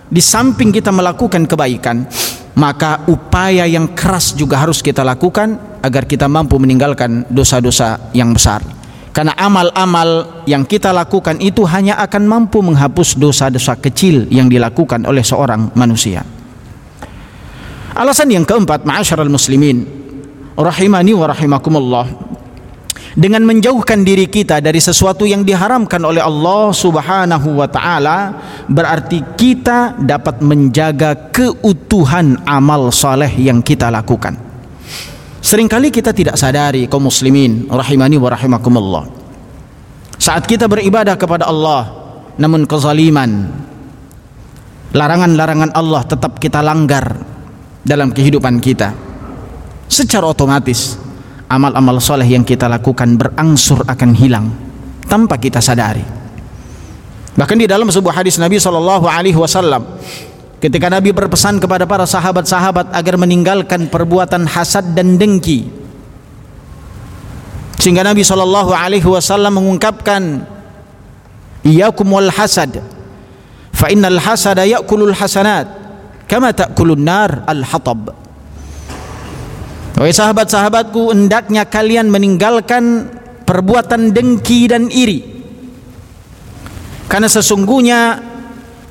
di 0.10 0.22
samping 0.22 0.70
kita 0.70 0.94
melakukan 0.94 1.50
kebaikan, 1.50 2.06
maka 2.54 3.02
upaya 3.10 3.66
yang 3.66 3.98
keras 3.98 4.38
juga 4.38 4.62
harus 4.62 4.86
kita 4.86 5.02
lakukan 5.02 5.69
agar 5.84 6.08
kita 6.08 6.28
mampu 6.28 6.60
meninggalkan 6.60 7.28
dosa-dosa 7.32 8.12
yang 8.16 8.32
besar. 8.36 8.62
Karena 9.10 9.34
amal-amal 9.36 10.42
yang 10.46 10.64
kita 10.64 10.94
lakukan 10.94 11.42
itu 11.42 11.66
hanya 11.66 11.98
akan 12.00 12.24
mampu 12.30 12.62
menghapus 12.62 13.18
dosa-dosa 13.18 13.76
kecil 13.76 14.30
yang 14.30 14.48
dilakukan 14.48 15.04
oleh 15.04 15.26
seorang 15.26 15.74
manusia. 15.74 16.22
Alasan 17.98 18.32
yang 18.32 18.46
keempat, 18.48 18.86
ma'asyiral 18.86 19.28
muslimin, 19.28 19.84
rahimani 20.56 21.12
wa 21.18 21.26
rahimakumullah. 21.28 22.08
Dengan 23.18 23.44
menjauhkan 23.44 24.06
diri 24.08 24.30
kita 24.32 24.64
dari 24.64 24.80
sesuatu 24.80 25.28
yang 25.28 25.44
diharamkan 25.44 26.00
oleh 26.06 26.24
Allah 26.24 26.72
Subhanahu 26.72 27.60
wa 27.60 27.68
taala, 27.68 28.38
berarti 28.70 29.20
kita 29.36 30.00
dapat 30.00 30.40
menjaga 30.40 31.28
keutuhan 31.34 32.40
amal 32.48 32.88
saleh 32.94 33.34
yang 33.36 33.60
kita 33.60 33.92
lakukan. 33.92 34.49
Seringkali 35.50 35.90
kita 35.90 36.14
tidak 36.14 36.38
sadari 36.38 36.86
kaum 36.86 37.10
muslimin 37.10 37.66
rahimani 37.74 38.22
wa 38.22 38.30
rahimakumullah. 38.30 39.10
Saat 40.22 40.46
kita 40.46 40.70
beribadah 40.70 41.18
kepada 41.18 41.50
Allah 41.50 41.90
namun 42.38 42.70
kezaliman 42.70 43.50
larangan-larangan 44.94 45.74
Allah 45.74 46.06
tetap 46.06 46.38
kita 46.38 46.62
langgar 46.62 47.18
dalam 47.82 48.14
kehidupan 48.14 48.62
kita. 48.62 48.94
Secara 49.90 50.30
otomatis 50.30 51.02
amal-amal 51.50 51.98
soleh 51.98 52.30
yang 52.30 52.46
kita 52.46 52.70
lakukan 52.70 53.18
berangsur 53.18 53.82
akan 53.90 54.14
hilang 54.14 54.54
tanpa 55.10 55.42
kita 55.42 55.58
sadari. 55.58 56.06
Bahkan 57.34 57.58
di 57.58 57.66
dalam 57.66 57.90
sebuah 57.90 58.22
hadis 58.22 58.38
Nabi 58.38 58.62
Shallallahu 58.62 59.10
Alaihi 59.10 59.42
Wasallam, 59.42 59.82
ketika 60.60 60.92
Nabi 60.92 61.16
berpesan 61.16 61.58
kepada 61.58 61.88
para 61.88 62.04
sahabat-sahabat 62.04 62.92
agar 62.92 63.16
meninggalkan 63.16 63.88
perbuatan 63.88 64.46
hasad 64.46 64.96
dan 64.96 65.16
dengki, 65.16 65.68
sehingga 67.80 68.04
Nabi 68.04 68.22
Shallallahu 68.22 68.76
Alaihi 68.76 69.08
Wasallam 69.08 69.60
mengungkapkan, 69.60 70.44
"Iyakum 71.64 72.12
wal 72.12 72.32
hasad, 72.32 72.84
fa 73.72 73.88
innal 73.88 74.20
hasada 74.20 74.68
ya'kulul 74.68 75.16
hasanat, 75.16 75.68
kama 76.28 76.52
ta'kulun 76.52 77.02
nar 77.02 77.48
al 77.48 77.64
hatab." 77.64 78.12
Wahai 80.00 80.16
sahabat-sahabatku, 80.16 81.12
hendaknya 81.12 81.68
kalian 81.68 82.08
meninggalkan 82.08 83.12
perbuatan 83.44 84.16
dengki 84.16 84.70
dan 84.72 84.88
iri 84.88 85.40
karena 87.10 87.26
sesungguhnya 87.26 88.22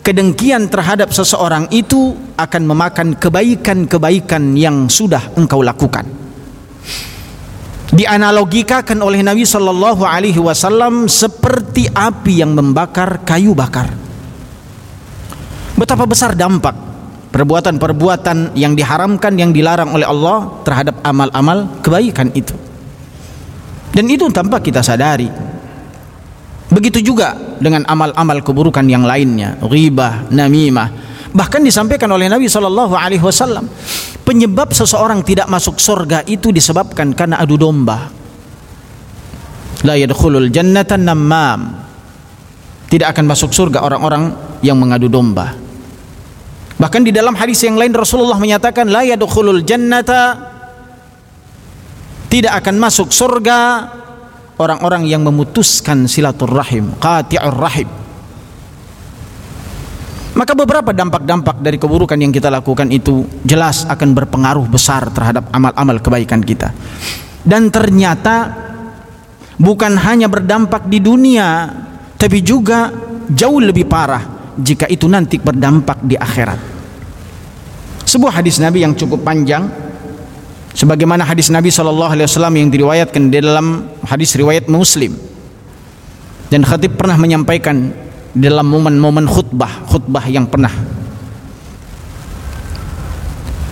kedengkian 0.08 0.72
terhadap 0.72 1.12
seseorang 1.12 1.68
itu 1.68 2.16
akan 2.40 2.62
memakan 2.64 3.12
kebaikan-kebaikan 3.20 4.56
yang 4.56 4.88
sudah 4.88 5.36
engkau 5.36 5.60
lakukan. 5.60 6.08
Dianalogikakan 7.92 9.04
oleh 9.04 9.20
Nabi 9.20 9.44
Shallallahu 9.44 10.08
Alaihi 10.08 10.40
Wasallam 10.40 11.12
seperti 11.12 11.92
api 11.92 12.40
yang 12.40 12.56
membakar 12.56 13.20
kayu 13.20 13.52
bakar. 13.52 13.92
Betapa 15.76 16.08
besar 16.08 16.32
dampak 16.32 16.72
perbuatan-perbuatan 17.28 18.56
yang 18.56 18.72
diharamkan, 18.72 19.36
yang 19.36 19.52
dilarang 19.52 19.92
oleh 19.92 20.08
Allah 20.08 20.64
terhadap 20.64 21.04
amal-amal 21.04 21.84
kebaikan 21.84 22.32
itu. 22.32 22.56
Dan 23.92 24.08
itu 24.08 24.24
tanpa 24.32 24.64
kita 24.64 24.80
sadari. 24.80 25.47
Begitu 26.68 27.00
juga 27.00 27.32
dengan 27.56 27.88
amal-amal 27.88 28.44
keburukan 28.44 28.84
yang 28.84 29.08
lainnya, 29.08 29.56
ghibah, 29.64 30.28
namimah. 30.28 30.88
Bahkan 31.32 31.64
disampaikan 31.64 32.12
oleh 32.12 32.28
Nabi 32.28 32.44
Shallallahu 32.44 32.92
Alaihi 32.92 33.24
Wasallam, 33.24 33.68
penyebab 34.24 34.76
seseorang 34.76 35.24
tidak 35.24 35.48
masuk 35.48 35.80
surga 35.80 36.28
itu 36.28 36.52
disebabkan 36.52 37.16
karena 37.16 37.40
adu 37.40 37.56
domba. 37.56 38.12
La 39.84 39.96
yadkhulul 39.96 40.52
jannata 40.52 41.00
namam. 41.00 41.88
Tidak 42.88 43.04
akan 43.04 43.24
masuk 43.28 43.52
surga 43.52 43.84
orang-orang 43.84 44.32
yang 44.64 44.80
mengadu 44.80 45.12
domba. 45.12 45.52
Bahkan 46.78 47.02
di 47.04 47.12
dalam 47.12 47.36
hadis 47.36 47.60
yang 47.64 47.76
lain 47.76 47.92
Rasulullah 47.92 48.40
menyatakan 48.40 48.88
la 48.88 49.04
yadkhulul 49.04 49.64
jannata 49.64 50.48
tidak 52.28 52.60
akan 52.64 52.76
masuk 52.76 53.08
surga 53.12 53.58
orang-orang 54.58 55.06
yang 55.06 55.22
memutuskan 55.22 56.10
silaturahim, 56.10 56.98
qati'ur 56.98 57.56
rahim. 57.56 57.88
Maka 60.38 60.54
beberapa 60.54 60.94
dampak-dampak 60.94 61.58
dari 61.58 61.82
keburukan 61.82 62.14
yang 62.14 62.30
kita 62.30 62.46
lakukan 62.46 62.86
itu 62.94 63.26
jelas 63.42 63.82
akan 63.90 64.14
berpengaruh 64.14 64.70
besar 64.70 65.10
terhadap 65.10 65.50
amal-amal 65.50 65.98
kebaikan 65.98 66.38
kita. 66.44 66.70
Dan 67.42 67.74
ternyata 67.74 68.46
bukan 69.58 69.98
hanya 69.98 70.30
berdampak 70.30 70.86
di 70.86 71.02
dunia, 71.02 71.74
tapi 72.14 72.38
juga 72.46 72.92
jauh 73.26 73.58
lebih 73.58 73.90
parah 73.90 74.54
jika 74.54 74.86
itu 74.86 75.10
nanti 75.10 75.42
berdampak 75.42 76.06
di 76.06 76.14
akhirat. 76.14 76.60
Sebuah 78.06 78.38
hadis 78.38 78.62
Nabi 78.62 78.86
yang 78.86 78.94
cukup 78.94 79.26
panjang 79.26 79.87
sebagaimana 80.74 81.24
hadis 81.24 81.48
Nabi 81.48 81.72
sallallahu 81.72 82.12
alaihi 82.12 82.26
wasallam 82.28 82.54
yang 82.56 82.68
diriwayatkan 82.68 83.22
di 83.30 83.38
dalam 83.40 83.88
hadis 84.04 84.34
riwayat 84.36 84.68
Muslim. 84.68 85.14
Dan 86.48 86.64
khatib 86.64 86.96
pernah 86.96 87.20
menyampaikan 87.20 87.92
dalam 88.32 88.66
momen-momen 88.68 89.28
khutbah 89.28 89.84
khutbah 89.88 90.24
yang 90.28 90.48
pernah. 90.48 90.72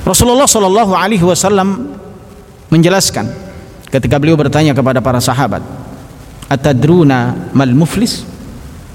Rasulullah 0.06 0.46
sallallahu 0.46 0.92
alaihi 0.94 1.24
wasallam 1.24 1.98
menjelaskan 2.70 3.26
ketika 3.90 4.22
beliau 4.22 4.38
bertanya 4.38 4.70
kepada 4.70 5.02
para 5.02 5.18
sahabat 5.18 5.64
atadruna 6.46 7.50
mal 7.56 7.72
muflis? 7.74 8.22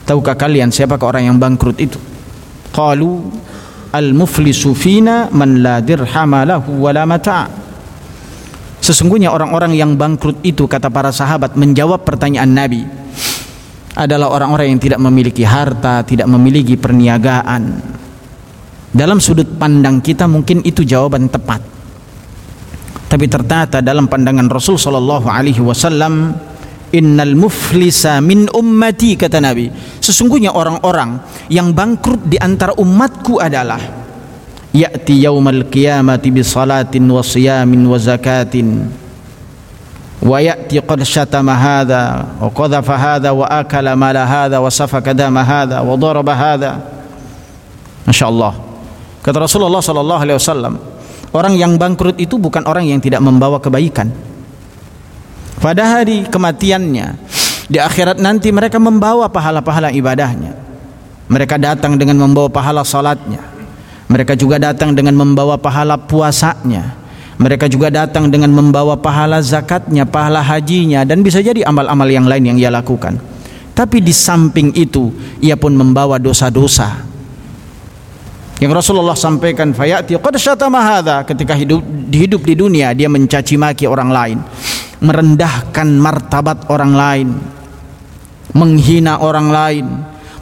Tahukah 0.07 0.33
kalian 0.33 0.73
siapakah 0.73 1.13
orang 1.13 1.29
yang 1.29 1.37
bangkrut 1.37 1.77
itu? 1.77 1.99
Qalu 2.71 3.27
al 3.91 4.15
muflisu 4.15 4.71
fina 4.71 5.27
man 5.29 5.59
la 5.59 5.83
dirhama 5.83 6.47
lahu 6.47 6.79
wala 6.79 7.03
mata' 7.03 7.60
Sesungguhnya 8.91 9.31
orang-orang 9.31 9.71
yang 9.71 9.95
bangkrut 9.95 10.43
itu 10.43 10.67
kata 10.67 10.91
para 10.91 11.15
sahabat 11.15 11.55
menjawab 11.55 12.03
pertanyaan 12.03 12.51
Nabi 12.51 12.83
adalah 13.95 14.27
orang-orang 14.35 14.75
yang 14.75 14.83
tidak 14.83 14.99
memiliki 14.99 15.47
harta, 15.47 16.03
tidak 16.03 16.27
memiliki 16.27 16.75
perniagaan. 16.75 17.79
Dalam 18.91 19.23
sudut 19.23 19.47
pandang 19.47 20.03
kita 20.03 20.27
mungkin 20.27 20.59
itu 20.67 20.83
jawaban 20.83 21.31
tepat. 21.31 21.63
Tapi 23.07 23.25
ternyata 23.31 23.79
dalam 23.79 24.11
pandangan 24.11 24.51
Rasul 24.51 24.75
sallallahu 24.75 25.31
alaihi 25.31 25.63
wasallam 25.63 26.35
Innal 26.91 27.39
muflisa 27.39 28.19
min 28.19 28.51
ummati 28.51 29.15
kata 29.15 29.39
Nabi 29.39 29.71
Sesungguhnya 30.03 30.51
orang-orang 30.51 31.23
yang 31.47 31.71
bangkrut 31.71 32.27
di 32.27 32.35
antara 32.35 32.75
umatku 32.75 33.39
adalah 33.39 34.00
ya'ti 34.71 35.27
yaumal 35.27 35.67
qiyamati 35.67 36.31
bi 36.31 36.41
salatin 36.41 37.03
wa 37.07 37.19
siyamin 37.19 37.83
wa 37.83 37.99
zakatin. 37.99 38.87
Wa 40.21 40.37
ya'ti 40.39 40.79
qad 40.85 41.01
syatama 41.03 41.57
hadha 41.57 42.37
wa 42.39 42.47
qadhafa 42.53 42.95
hadha 42.95 43.29
wa 43.35 43.45
akala 43.49 43.97
mala 43.97 44.23
hadha 44.23 44.61
wa 44.61 44.69
safaka 44.71 45.11
dama 45.11 45.43
hadha 45.43 45.83
wa 45.83 45.93
daraba 45.99 46.33
hadha. 46.33 46.71
Masyaallah. 48.07 48.53
Kata 49.21 49.37
Rasulullah 49.37 49.83
sallallahu 49.83 50.21
alaihi 50.21 50.37
wasallam 50.37 50.73
orang 51.35 51.53
yang 51.53 51.77
bangkrut 51.77 52.17
itu 52.17 52.41
bukan 52.41 52.65
orang 52.65 52.89
yang 52.89 53.01
tidak 53.03 53.21
membawa 53.21 53.61
kebaikan. 53.61 54.09
Pada 55.61 55.99
hari 55.99 56.25
kematiannya 56.25 57.21
di 57.69 57.77
akhirat 57.77 58.17
nanti 58.17 58.49
mereka 58.49 58.81
membawa 58.81 59.29
pahala-pahala 59.29 59.93
ibadahnya. 59.93 60.57
Mereka 61.29 61.61
datang 61.61 61.95
dengan 61.95 62.17
membawa 62.17 62.49
pahala 62.49 62.81
salatnya 62.81 63.50
mereka 64.11 64.35
juga 64.35 64.59
datang 64.59 64.91
dengan 64.91 65.15
membawa 65.15 65.55
pahala 65.55 65.95
puasanya. 65.95 66.99
Mereka 67.39 67.71
juga 67.71 67.87
datang 67.87 68.27
dengan 68.27 68.51
membawa 68.51 68.99
pahala 68.99 69.39
zakatnya, 69.39 70.03
pahala 70.03 70.43
hajinya 70.43 71.07
dan 71.07 71.23
bisa 71.23 71.39
jadi 71.39 71.63
amal-amal 71.63 72.05
yang 72.05 72.27
lain 72.27 72.53
yang 72.53 72.57
ia 72.59 72.69
lakukan. 72.69 73.17
Tapi 73.71 74.03
di 74.03 74.11
samping 74.11 74.75
itu 74.75 75.09
ia 75.39 75.55
pun 75.55 75.73
membawa 75.73 76.19
dosa-dosa. 76.19 77.07
Yang 78.61 78.71
Rasulullah 78.83 79.17
sampaikan 79.17 79.73
fayati 79.73 80.19
qad 80.21 80.37
syatama 80.37 81.01
ketika 81.25 81.57
hidup 81.57 81.81
hidup 82.13 82.45
di 82.45 82.53
dunia 82.53 82.93
dia 82.93 83.09
mencaci 83.09 83.57
maki 83.57 83.89
orang 83.89 84.11
lain, 84.13 84.37
merendahkan 85.01 85.87
martabat 85.97 86.69
orang 86.69 86.93
lain, 86.93 87.27
menghina 88.53 89.17
orang 89.17 89.49
lain, 89.49 89.85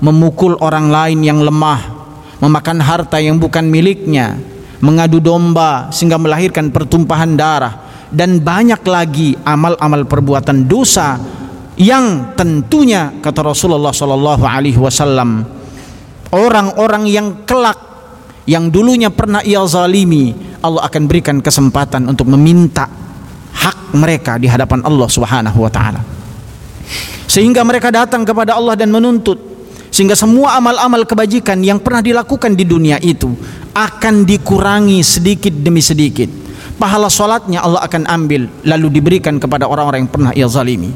memukul 0.04 0.60
orang 0.60 0.92
lain 0.92 1.24
yang 1.24 1.40
lemah, 1.40 1.99
memakan 2.40 2.80
harta 2.84 3.20
yang 3.20 3.40
bukan 3.40 3.68
miliknya, 3.68 4.40
mengadu 4.80 5.20
domba 5.20 5.92
sehingga 5.92 6.16
melahirkan 6.16 6.72
pertumpahan 6.72 7.36
darah 7.36 7.74
dan 8.10 8.42
banyak 8.42 8.82
lagi 8.88 9.36
amal-amal 9.46 10.08
perbuatan 10.08 10.66
dosa 10.66 11.20
yang 11.80 12.36
tentunya 12.36 13.14
kata 13.24 13.54
Rasulullah 13.54 13.96
sallallahu 13.96 14.44
alaihi 14.44 14.76
wasallam 14.76 15.48
orang-orang 16.34 17.08
yang 17.08 17.28
kelak 17.48 17.78
yang 18.50 18.68
dulunya 18.68 19.14
pernah 19.14 19.46
ia 19.46 19.62
zalimi 19.64 20.34
Allah 20.60 20.84
akan 20.90 21.04
berikan 21.08 21.38
kesempatan 21.40 22.10
untuk 22.10 22.28
meminta 22.28 22.90
hak 23.56 23.96
mereka 23.96 24.36
di 24.36 24.50
hadapan 24.50 24.84
Allah 24.84 25.08
Subhanahu 25.08 25.60
wa 25.64 25.72
taala. 25.72 26.02
Sehingga 27.30 27.62
mereka 27.62 27.94
datang 27.94 28.26
kepada 28.26 28.58
Allah 28.58 28.76
dan 28.76 28.90
menuntut 28.90 29.38
sehingga 30.00 30.16
semua 30.16 30.56
amal-amal 30.56 31.04
kebajikan 31.04 31.60
yang 31.60 31.76
pernah 31.76 32.00
dilakukan 32.00 32.56
di 32.56 32.64
dunia 32.64 33.04
itu 33.04 33.36
akan 33.76 34.24
dikurangi 34.24 35.04
sedikit 35.04 35.52
demi 35.52 35.84
sedikit. 35.84 36.32
Pahala 36.80 37.12
sholatnya 37.12 37.60
Allah 37.60 37.84
akan 37.84 38.08
ambil 38.08 38.48
lalu 38.64 38.96
diberikan 38.96 39.36
kepada 39.44 39.68
orang-orang 39.68 40.08
yang 40.08 40.12
pernah 40.16 40.32
ia 40.32 40.48
zalimi. 40.48 40.96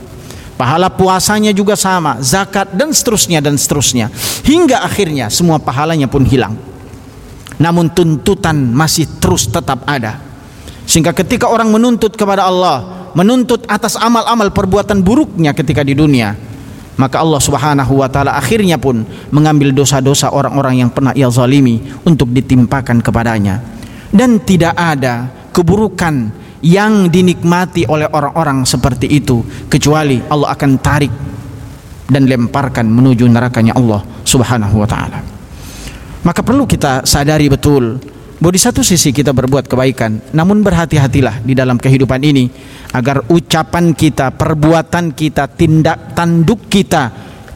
Pahala 0.56 0.88
puasanya 0.88 1.52
juga 1.52 1.76
sama 1.76 2.16
zakat 2.24 2.72
dan 2.72 2.96
seterusnya 2.96 3.44
dan 3.44 3.60
seterusnya. 3.60 4.08
Hingga 4.48 4.88
akhirnya 4.88 5.28
semua 5.28 5.60
pahalanya 5.60 6.08
pun 6.08 6.24
hilang. 6.24 6.56
Namun 7.60 7.92
tuntutan 7.92 8.56
masih 8.56 9.20
terus 9.20 9.52
tetap 9.52 9.84
ada. 9.84 10.24
Sehingga 10.88 11.12
ketika 11.12 11.52
orang 11.52 11.68
menuntut 11.76 12.16
kepada 12.16 12.48
Allah 12.48 13.12
menuntut 13.20 13.68
atas 13.68 14.00
amal-amal 14.00 14.48
perbuatan 14.56 15.04
buruknya 15.04 15.52
ketika 15.52 15.84
di 15.84 15.92
dunia 15.92 16.53
maka 16.96 17.22
Allah 17.22 17.42
Subhanahu 17.42 18.06
wa 18.06 18.08
taala 18.10 18.38
akhirnya 18.38 18.78
pun 18.78 19.02
mengambil 19.34 19.74
dosa-dosa 19.74 20.30
orang-orang 20.30 20.86
yang 20.86 20.90
pernah 20.94 21.14
ia 21.18 21.30
zalimi 21.34 21.82
untuk 22.06 22.30
ditimpakan 22.30 23.02
kepadanya 23.02 23.62
dan 24.14 24.38
tidak 24.46 24.78
ada 24.78 25.30
keburukan 25.50 26.30
yang 26.64 27.12
dinikmati 27.12 27.84
oleh 27.90 28.08
orang-orang 28.08 28.64
seperti 28.64 29.10
itu 29.10 29.44
kecuali 29.68 30.22
Allah 30.32 30.54
akan 30.56 30.72
tarik 30.80 31.14
dan 32.08 32.30
lemparkan 32.30 32.88
menuju 32.88 33.26
nerakanya 33.28 33.76
Allah 33.76 34.06
Subhanahu 34.24 34.80
wa 34.80 34.88
taala. 34.88 35.20
Maka 36.24 36.40
perlu 36.40 36.64
kita 36.64 37.04
sadari 37.04 37.52
betul 37.52 38.00
bahwa 38.44 38.60
di 38.60 38.60
satu 38.60 38.84
sisi 38.84 39.16
kita 39.16 39.32
berbuat 39.32 39.72
kebaikan, 39.72 40.36
namun 40.36 40.68
berhati-hatilah 40.68 41.48
di 41.48 41.56
dalam 41.56 41.80
kehidupan 41.80 42.20
ini 42.20 42.52
agar 42.92 43.24
ucapan 43.32 43.96
kita, 43.96 44.36
perbuatan 44.36 45.16
kita, 45.16 45.48
tindak 45.48 46.12
tanduk 46.12 46.68
kita 46.68 47.08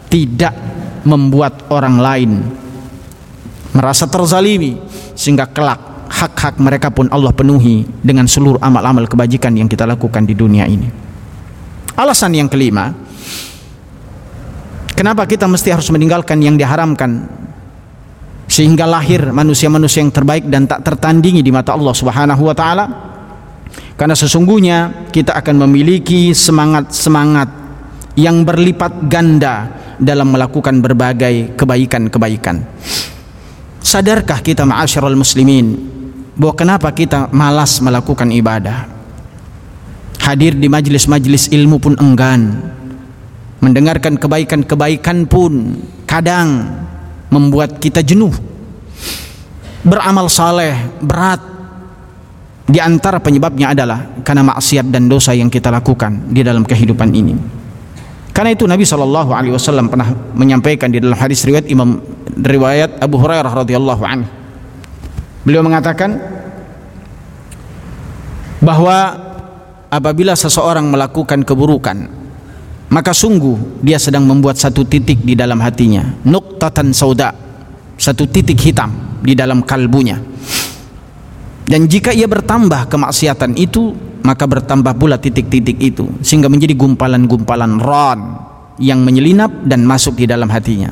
tidak 0.07 0.55
membuat 1.03 1.67
orang 1.75 1.99
lain 1.99 2.31
merasa 3.75 4.07
terzalimi 4.07 4.79
sehingga 5.11 5.51
kelak 5.51 6.07
hak-hak 6.07 6.55
mereka 6.63 6.87
pun 6.87 7.11
Allah 7.11 7.35
penuhi 7.35 7.83
dengan 7.99 8.23
seluruh 8.23 8.63
amal-amal 8.63 9.11
kebajikan 9.11 9.59
yang 9.59 9.67
kita 9.67 9.83
lakukan 9.83 10.23
di 10.23 10.39
dunia 10.39 10.71
ini. 10.71 10.87
Alasan 11.99 12.31
yang 12.31 12.47
kelima, 12.47 12.95
kenapa 14.95 15.27
kita 15.27 15.51
mesti 15.51 15.67
harus 15.67 15.91
meninggalkan 15.91 16.39
yang 16.39 16.55
diharamkan 16.55 17.36
sehingga 18.57 18.89
lahir 18.89 19.29
manusia-manusia 19.29 20.01
yang 20.01 20.09
terbaik 20.09 20.49
dan 20.49 20.65
tak 20.65 20.81
tertandingi 20.81 21.45
di 21.45 21.53
mata 21.53 21.77
Allah 21.77 21.93
Subhanahu 21.93 22.41
wa 22.41 22.57
taala 22.57 22.85
karena 23.93 24.17
sesungguhnya 24.17 25.09
kita 25.13 25.37
akan 25.37 25.69
memiliki 25.69 26.33
semangat-semangat 26.33 27.49
yang 28.17 28.41
berlipat 28.41 29.05
ganda 29.05 29.69
dalam 30.01 30.33
melakukan 30.33 30.81
berbagai 30.81 31.53
kebaikan-kebaikan. 31.53 32.65
Sadarkah 33.77 34.41
kita 34.41 34.65
ma'asyiral 34.65 35.13
muslimin 35.13 35.77
bahwa 36.33 36.53
kenapa 36.57 36.89
kita 36.97 37.29
malas 37.29 37.77
melakukan 37.77 38.33
ibadah? 38.33 38.89
Hadir 40.25 40.57
di 40.57 40.65
majlis-majlis 40.65 41.53
ilmu 41.53 41.77
pun 41.77 41.93
enggan. 42.01 42.73
Mendengarkan 43.61 44.17
kebaikan-kebaikan 44.17 45.29
pun 45.29 45.77
kadang 46.09 46.69
membuat 47.33 47.81
kita 47.81 48.05
jenuh. 48.05 48.46
Beramal 49.87 50.27
saleh 50.27 50.75
berat. 50.99 51.39
Di 52.67 52.83
antara 52.83 53.23
penyebabnya 53.23 53.71
adalah 53.71 54.19
karena 54.27 54.43
maksiat 54.43 54.91
dan 54.91 55.07
dosa 55.07 55.31
yang 55.31 55.47
kita 55.47 55.71
lakukan 55.71 56.27
di 56.27 56.43
dalam 56.43 56.67
kehidupan 56.67 57.15
ini. 57.15 57.31
Karena 58.35 58.51
itu 58.51 58.67
Nabi 58.67 58.83
Shallallahu 58.83 59.31
Alaihi 59.31 59.55
Wasallam 59.55 59.87
pernah 59.87 60.11
menyampaikan 60.35 60.91
di 60.91 60.99
dalam 60.99 61.15
hadis 61.15 61.47
riwayat 61.47 61.71
Imam 61.71 62.03
riwayat 62.35 62.99
Abu 62.99 63.15
Hurairah 63.23 63.49
radhiyallahu 63.63 64.03
anhu. 64.03 64.27
Beliau 65.47 65.63
mengatakan 65.63 66.19
bahwa 68.59 69.15
apabila 69.87 70.35
seseorang 70.35 70.91
melakukan 70.91 71.47
keburukan 71.47 71.97
maka 72.91 73.15
sungguh 73.15 73.79
dia 73.79 73.95
sedang 73.95 74.27
membuat 74.27 74.59
satu 74.59 74.83
titik 74.83 75.23
di 75.23 75.39
dalam 75.39 75.63
hatinya 75.63 76.03
nuktatan 76.27 76.91
sauda 76.91 77.31
satu 77.95 78.27
titik 78.27 78.59
hitam 78.59 79.06
di 79.21 79.33
dalam 79.37 79.63
kalbunya. 79.63 80.17
Dan 81.67 81.85
jika 81.91 82.15
ia 82.15 82.25
bertambah 82.25 82.87
kemaksiatan 82.87 83.59
itu 83.59 83.91
maka 84.23 84.47
bertambah 84.47 84.95
pula 84.95 85.19
titik-titik 85.19 85.79
itu 85.79 86.07
sehingga 86.23 86.47
menjadi 86.47 86.75
gumpalan-gumpalan 86.75 87.79
ron 87.79 88.19
yang 88.79 89.03
menyelinap 89.03 89.51
dan 89.67 89.83
masuk 89.83 90.15
di 90.19 90.25
dalam 90.27 90.47
hatinya. 90.47 90.91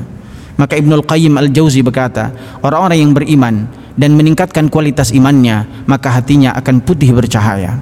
Maka 0.56 0.76
Ibnul 0.76 1.04
Qayyim 1.04 1.36
Al-Jauzi 1.36 1.84
berkata 1.84 2.32
orang-orang 2.64 2.98
yang 3.00 3.12
beriman 3.12 3.68
dan 3.96 4.16
meningkatkan 4.16 4.68
kualitas 4.68 5.12
imannya 5.12 5.88
maka 5.88 6.12
hatinya 6.12 6.52
akan 6.56 6.84
putih 6.84 7.12
bercahaya 7.16 7.80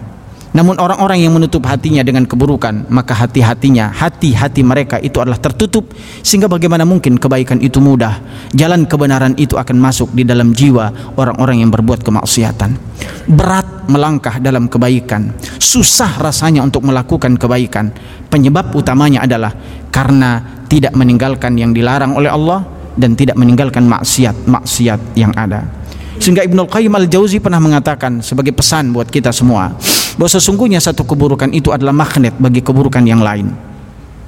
namun 0.54 0.78
orang-orang 0.78 1.18
yang 1.18 1.34
menutup 1.34 1.66
hatinya 1.66 2.06
dengan 2.06 2.30
keburukan, 2.30 2.86
maka 2.86 3.10
hati-hatinya, 3.10 3.90
hati-hati 3.90 4.62
mereka 4.62 5.02
itu 5.02 5.18
adalah 5.18 5.42
tertutup 5.42 5.90
sehingga 6.22 6.46
bagaimana 6.46 6.86
mungkin 6.86 7.18
kebaikan 7.18 7.58
itu 7.58 7.82
mudah. 7.82 8.22
Jalan 8.54 8.86
kebenaran 8.86 9.34
itu 9.34 9.58
akan 9.58 9.74
masuk 9.82 10.14
di 10.14 10.22
dalam 10.22 10.54
jiwa 10.54 11.18
orang-orang 11.18 11.66
yang 11.66 11.74
berbuat 11.74 12.06
kemaksiatan. 12.06 12.70
Berat 13.34 13.90
melangkah 13.90 14.38
dalam 14.38 14.70
kebaikan, 14.70 15.34
susah 15.58 16.22
rasanya 16.22 16.62
untuk 16.62 16.86
melakukan 16.86 17.34
kebaikan. 17.34 17.90
Penyebab 18.30 18.70
utamanya 18.78 19.26
adalah 19.26 19.50
karena 19.90 20.62
tidak 20.70 20.94
meninggalkan 20.94 21.58
yang 21.58 21.74
dilarang 21.74 22.14
oleh 22.14 22.30
Allah 22.30 22.62
dan 22.94 23.18
tidak 23.18 23.34
meninggalkan 23.34 23.90
maksiat-maksiat 23.90 25.18
yang 25.18 25.34
ada. 25.34 25.66
Sehingga 26.22 26.46
Ibnu 26.46 26.70
Qayyim 26.70 26.94
Al-Jauzi 26.94 27.42
pernah 27.42 27.58
mengatakan 27.58 28.22
sebagai 28.22 28.54
pesan 28.54 28.94
buat 28.94 29.10
kita 29.10 29.34
semua 29.34 29.74
bahwa 30.14 30.30
sesungguhnya 30.30 30.78
satu 30.78 31.02
keburukan 31.06 31.50
itu 31.50 31.74
adalah 31.74 31.94
magnet 31.94 32.34
bagi 32.38 32.62
keburukan 32.62 33.02
yang 33.02 33.22
lain. 33.22 33.50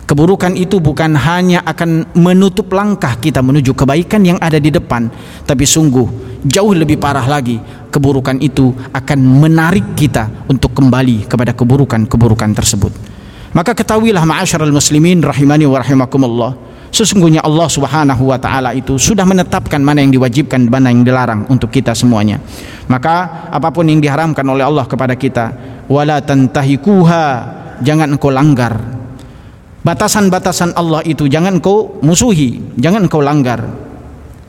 Keburukan 0.06 0.54
itu 0.54 0.78
bukan 0.78 1.18
hanya 1.18 1.66
akan 1.66 2.14
menutup 2.14 2.70
langkah 2.70 3.18
kita 3.18 3.42
menuju 3.42 3.74
kebaikan 3.74 4.22
yang 4.22 4.38
ada 4.38 4.62
di 4.62 4.70
depan, 4.70 5.10
tapi 5.42 5.66
sungguh 5.66 6.38
jauh 6.46 6.74
lebih 6.78 6.94
parah 6.94 7.26
lagi, 7.26 7.58
keburukan 7.90 8.38
itu 8.38 8.70
akan 8.94 9.18
menarik 9.18 9.98
kita 9.98 10.46
untuk 10.46 10.78
kembali 10.78 11.26
kepada 11.26 11.50
keburukan-keburukan 11.58 12.50
tersebut. 12.54 12.94
Maka 13.50 13.74
ketahuilah 13.74 14.22
ma'asyiral 14.22 14.70
muslimin 14.70 15.26
rahimani 15.26 15.66
wa 15.66 15.82
rahimakumullah, 15.82 16.52
Sesungguhnya 16.96 17.44
Allah 17.44 17.68
Subhanahu 17.68 18.32
wa 18.32 18.38
taala 18.40 18.72
itu 18.72 18.96
sudah 18.96 19.26
menetapkan 19.26 19.76
mana 19.82 20.00
yang 20.00 20.16
diwajibkan 20.16 20.70
mana 20.70 20.88
yang 20.88 21.04
dilarang 21.04 21.44
untuk 21.52 21.68
kita 21.68 21.92
semuanya. 21.92 22.40
Maka 22.88 23.48
apa 23.52 23.68
pun 23.68 23.84
yang 23.84 24.00
diharamkan 24.00 24.46
oleh 24.48 24.64
Allah 24.64 24.88
kepada 24.88 25.12
kita, 25.12 25.75
wala 25.86 26.22
tantahikuha, 26.22 27.24
jangan 27.82 28.14
engkau 28.14 28.30
langgar. 28.30 28.78
Batasan-batasan 29.86 30.74
Allah 30.74 31.02
itu 31.06 31.30
jangan 31.30 31.62
engkau 31.62 32.02
musuhi, 32.02 32.58
jangan 32.74 33.06
engkau 33.06 33.22
langgar. 33.22 33.62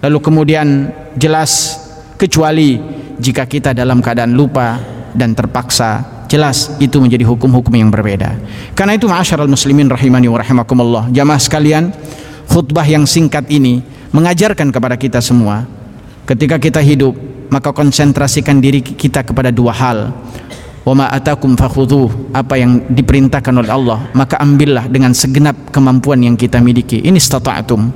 Lalu 0.02 0.18
kemudian 0.22 0.90
jelas 1.18 1.78
kecuali 2.18 2.82
jika 3.22 3.46
kita 3.46 3.74
dalam 3.74 4.02
keadaan 4.02 4.34
lupa 4.34 4.82
dan 5.14 5.38
terpaksa 5.38 6.26
jelas 6.26 6.76
itu 6.82 6.98
menjadi 6.98 7.24
hukum-hukum 7.26 7.74
yang 7.74 7.90
berbeda. 7.94 8.38
Karena 8.74 8.98
itu 8.98 9.06
ma'asyiral 9.06 9.50
muslimin 9.50 9.90
rahimani 9.90 10.28
wa 10.30 10.42
rahimakumullah. 10.42 11.04
Jamaah 11.14 11.42
sekalian, 11.42 11.94
khutbah 12.50 12.86
yang 12.86 13.06
singkat 13.06 13.46
ini 13.54 13.82
mengajarkan 14.12 14.74
kepada 14.74 14.96
kita 14.96 15.20
semua 15.20 15.68
ketika 16.28 16.58
kita 16.58 16.82
hidup 16.84 17.16
maka 17.48 17.72
konsentrasikan 17.72 18.60
diri 18.60 18.84
kita 18.84 19.24
kepada 19.24 19.52
dua 19.52 19.72
hal 19.72 20.12
wa 20.88 20.94
ma 20.96 21.06
atakum 21.12 21.60
apa 22.32 22.56
yang 22.56 22.88
diperintahkan 22.88 23.52
oleh 23.52 23.68
Allah 23.68 24.08
maka 24.16 24.40
ambillah 24.40 24.88
dengan 24.88 25.12
segenap 25.12 25.68
kemampuan 25.76 26.24
yang 26.24 26.40
kita 26.40 26.64
miliki. 26.64 27.04
Ini 27.04 27.20
stata'tum 27.20 27.92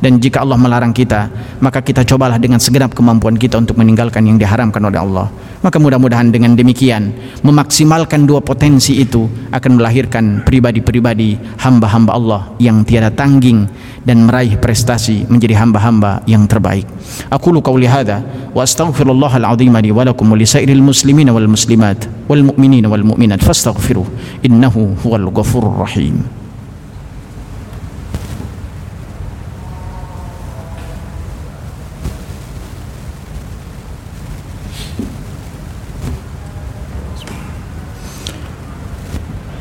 dan 0.00 0.18
jika 0.18 0.42
Allah 0.42 0.56
melarang 0.56 0.92
kita 0.96 1.28
maka 1.60 1.84
kita 1.84 2.02
cobalah 2.04 2.40
dengan 2.40 2.58
segenap 2.58 2.96
kemampuan 2.96 3.36
kita 3.36 3.60
untuk 3.60 3.76
meninggalkan 3.76 4.24
yang 4.26 4.40
diharamkan 4.40 4.80
oleh 4.84 5.00
Allah 5.00 5.28
maka 5.60 5.76
mudah-mudahan 5.76 6.32
dengan 6.32 6.56
demikian 6.56 7.12
memaksimalkan 7.44 8.24
dua 8.24 8.40
potensi 8.40 8.96
itu 8.96 9.28
akan 9.52 9.76
melahirkan 9.76 10.40
pribadi-pribadi 10.44 11.36
hamba-hamba 11.60 12.10
Allah 12.16 12.42
yang 12.56 12.80
tiada 12.82 13.12
tangging 13.12 13.68
dan 14.00 14.24
meraih 14.24 14.56
prestasi 14.56 15.28
menjadi 15.28 15.60
hamba-hamba 15.60 16.24
yang 16.24 16.48
terbaik. 16.48 16.88
Aku 17.28 17.52
lu 17.52 17.60
qauli 17.60 17.84
hadza 17.84 18.24
wa 18.56 18.64
astaghfirullah 18.64 19.36
al-azim 19.36 19.76
li 19.84 19.92
wa 19.92 20.08
lakum 20.08 20.32
wa 20.32 20.36
li 20.36 20.48
sairil 20.48 20.80
muslimin 20.80 21.28
wal 21.28 21.48
muslimat 21.48 22.08
wal 22.24 22.40
mu'minin 22.40 22.88
wal 22.88 23.04
mu'minat 23.04 23.44
fastaghfiruh 23.44 24.08
innahu 24.40 24.96
huwal 25.04 25.28
ghafurur 25.28 25.84
rahim. 25.84 26.39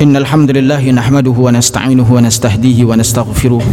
إن 0.09 0.17
الحمد 0.17 0.51
لله 0.57 0.91
نحمده 0.91 1.37
ونستعينه 1.37 2.07
ونستهديه 2.13 2.79
ونستغفره 2.85 3.65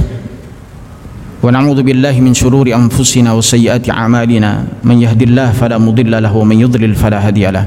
ونعوذ 1.43 1.79
بالله 1.83 2.21
من 2.21 2.37
شرور 2.37 2.69
أنفسنا 2.77 3.33
وسيئات 3.33 3.89
أعمالنا. 3.89 4.85
من 4.85 4.97
يهد 5.01 5.23
الله 5.23 5.57
فلا 5.57 5.81
مضل 5.81 6.13
له 6.13 6.37
ومن 6.37 6.61
يضلل 6.61 6.93
فلا 6.93 7.27
هادي 7.27 7.49
له. 7.49 7.65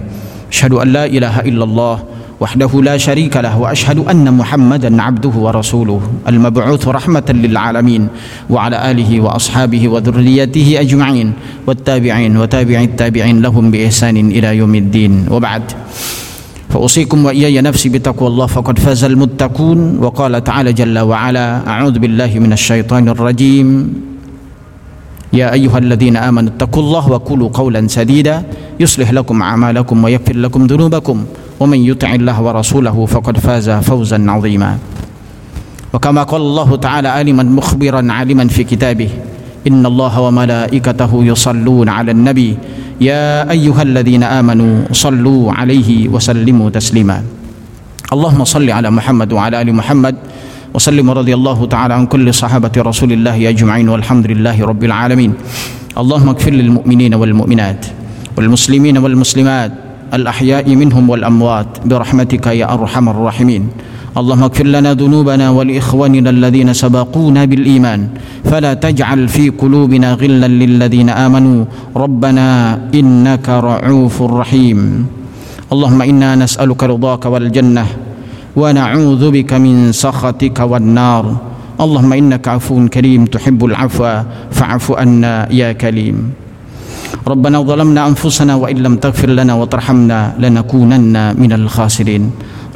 أشهد 0.53 0.73
أن 0.73 0.87
لا 0.93 1.05
إله 1.09 1.49
إلا 1.49 1.63
الله 1.65 1.95
وحده 2.39 2.71
لا 2.85 2.97
شريك 2.97 3.37
له 3.41 3.57
وأشهد 3.57 4.05
أن 4.05 4.37
محمدا 4.37 5.01
عبده 5.01 5.33
ورسوله 5.33 6.01
المبعوث 6.29 6.87
رحمة 6.87 7.27
للعالمين 7.29 8.07
وعلى 8.49 8.91
آله 8.91 9.11
وأصحابه 9.19 9.83
وذريته 9.89 10.67
أجمعين 10.79 11.33
والتابعين 11.67 12.37
وتابع 12.37 12.79
التابعين 12.81 13.41
لهم 13.41 13.71
بإحسان 13.71 14.17
إلى 14.29 14.57
يوم 14.61 14.75
الدين. 14.75 15.25
وبعد. 15.33 15.63
فأوصيكم 16.69 17.25
وإياي 17.25 17.61
نفسي 17.61 17.89
بتقوى 17.89 18.27
الله 18.27 18.45
فقد 18.45 18.79
فاز 18.79 19.03
المتقون. 19.03 19.97
وقال 19.97 20.43
تعالى 20.43 20.73
جل 20.73 20.99
وعلا 20.99 21.67
أعوذ 21.67 21.99
بالله 21.99 22.39
من 22.39 22.53
الشيطان 22.53 23.09
الرجيم. 23.09 23.93
يا 25.33 25.53
أيها 25.53 25.77
الذين 25.77 26.17
آمنوا 26.17 26.49
اتقوا 26.49 26.83
الله 26.83 27.09
وقولوا 27.09 27.49
قولا 27.53 27.87
سديدا 27.87 28.43
يصلح 28.79 29.11
لكم 29.11 29.41
أعمالكم 29.41 30.03
ويغفر 30.03 30.35
لكم 30.35 30.61
ذنوبكم. 30.65 31.17
ومن 31.59 31.79
يطع 31.85 32.13
الله 32.13 32.41
ورسوله 32.41 33.05
فقد 33.05 33.37
فاز 33.37 33.69
فوزا 33.69 34.31
عظيما. 34.31 34.77
وكما 35.93 36.23
قال 36.23 36.41
الله 36.41 36.75
تعالى 36.75 37.07
عالما 37.07 37.43
مخبرا 37.43 38.11
عالما 38.11 38.47
في 38.47 38.63
كتابه 38.63 39.09
إن 39.67 39.85
الله 39.85 40.21
وملائكته 40.21 41.11
يصلون 41.23 41.89
على 41.89 42.11
النبي 42.11 42.57
يا 42.99 43.47
أيها 43.51 43.81
الذين 43.81 44.23
آمنوا 44.23 44.91
صلوا 44.91 45.53
عليه 45.53 46.11
وسلموا 46.11 46.69
تسليما. 46.69 47.23
اللهم 48.13 48.43
صل 48.43 48.69
على 48.69 48.91
محمد 48.91 49.33
وعلى 49.33 49.61
آل 49.61 49.69
محمد 49.73 50.15
وسلم 50.73 51.07
رضي 51.09 51.33
الله 51.33 51.59
تعالى 51.65 51.93
عن 51.93 52.05
كل 52.05 52.27
صحابة 52.33 52.71
رسول 52.77 53.11
الله 53.15 53.49
أجمعين 53.49 53.89
والحمد 53.89 54.25
لله 54.27 54.57
رب 54.65 54.83
العالمين. 54.83 55.31
اللهم 55.97 56.29
اغفر 56.29 56.51
للمؤمنين 56.51 57.13
والمؤمنات 57.13 57.85
والمسلمين 58.37 58.97
والمسلمات 58.97 59.71
الأحياء 60.13 60.65
منهم 60.75 61.09
والأموات 61.09 61.85
برحمتك 61.85 62.45
يا 62.47 62.67
أرحم 62.73 63.05
الراحمين. 63.09 63.63
اللهم 64.09 64.43
اغفر 64.43 64.67
لنا 64.67 64.93
ذنوبنا 64.93 65.49
ولإخواننا 65.49 66.29
الذين 66.29 66.73
سبقونا 66.73 67.45
بالإيمان. 67.45 68.07
فلا 68.45 68.73
تجعل 68.73 69.27
في 69.29 69.49
قلوبنا 69.49 70.17
غلا 70.17 70.49
للذين 70.49 71.09
آمنوا. 71.09 71.65
ربنا 71.95 72.47
إنك 72.89 73.47
رعوف 73.49 74.15
رحيم. 74.21 74.79
اللهم 75.69 76.01
إنا 76.01 76.35
نسألك 76.35 76.81
رضاك 76.83 77.25
والجنة 77.25 77.85
ونعوذ 78.57 79.23
بك 79.31 79.51
من 79.53 79.91
سخطك 79.93 80.57
والنار. 80.59 81.25
اللهم 81.79 82.11
إنك 82.13 82.47
عفو 82.47 82.89
كريم 82.89 83.29
تحب 83.29 83.65
العفو 83.65 84.03
فاعف 84.51 84.85
عنا 84.91 85.53
يا 85.53 85.71
كريم. 85.77 86.17
ربنا 87.27 87.61
ظلمنا 87.61 88.07
أنفسنا 88.07 88.55
وإن 88.55 88.77
لم 88.77 88.95
تغفر 88.97 89.29
لنا 89.29 89.53
وترحمنا 89.53 90.41
لنكونن 90.41 91.15
من 91.37 91.51
الخاسرين. 91.53 92.23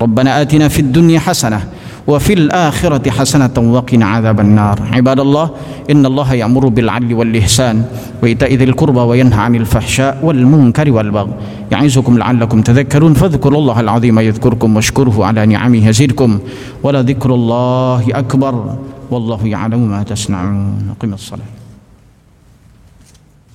ربنا 0.03 0.41
آتنا 0.41 0.67
في 0.67 0.79
الدنيا 0.79 1.19
حسنة 1.19 1.59
وفي 2.07 2.33
الآخرة 2.33 3.09
حسنة 3.09 3.55
وقنا 3.57 4.05
عذاب 4.05 4.39
النار. 4.39 4.77
عباد 4.91 5.19
الله 5.19 5.49
إن 5.91 6.05
الله 6.05 6.33
يأمر 6.33 6.67
بالعدل 6.67 7.13
والإحسان 7.13 7.85
وإيتاء 8.23 8.51
ذي 8.59 8.63
القربى 8.63 8.99
وينهى 8.99 9.39
عن 9.39 9.55
الفحشاء 9.55 10.19
والمنكر 10.23 10.91
والبغي. 10.91 11.33
يعظكم 11.71 12.13
لعلكم 12.17 12.61
تذكرون. 12.61 13.13
فاذكروا 13.13 13.59
الله 13.59 13.79
العظيم 13.79 14.19
يذكركم 14.19 14.75
واشكره 14.75 15.25
على 15.25 15.45
نعمه 15.45 15.87
يزدكم. 15.87 16.39
ولذكر 16.83 17.29
الله 17.33 18.03
أكبر 18.11 18.55
والله 19.11 19.47
يعلم 19.47 19.81
ما 19.87 20.03
تصنعون. 20.03 20.99
قم 20.99 21.13
الصلاة. 21.13 21.62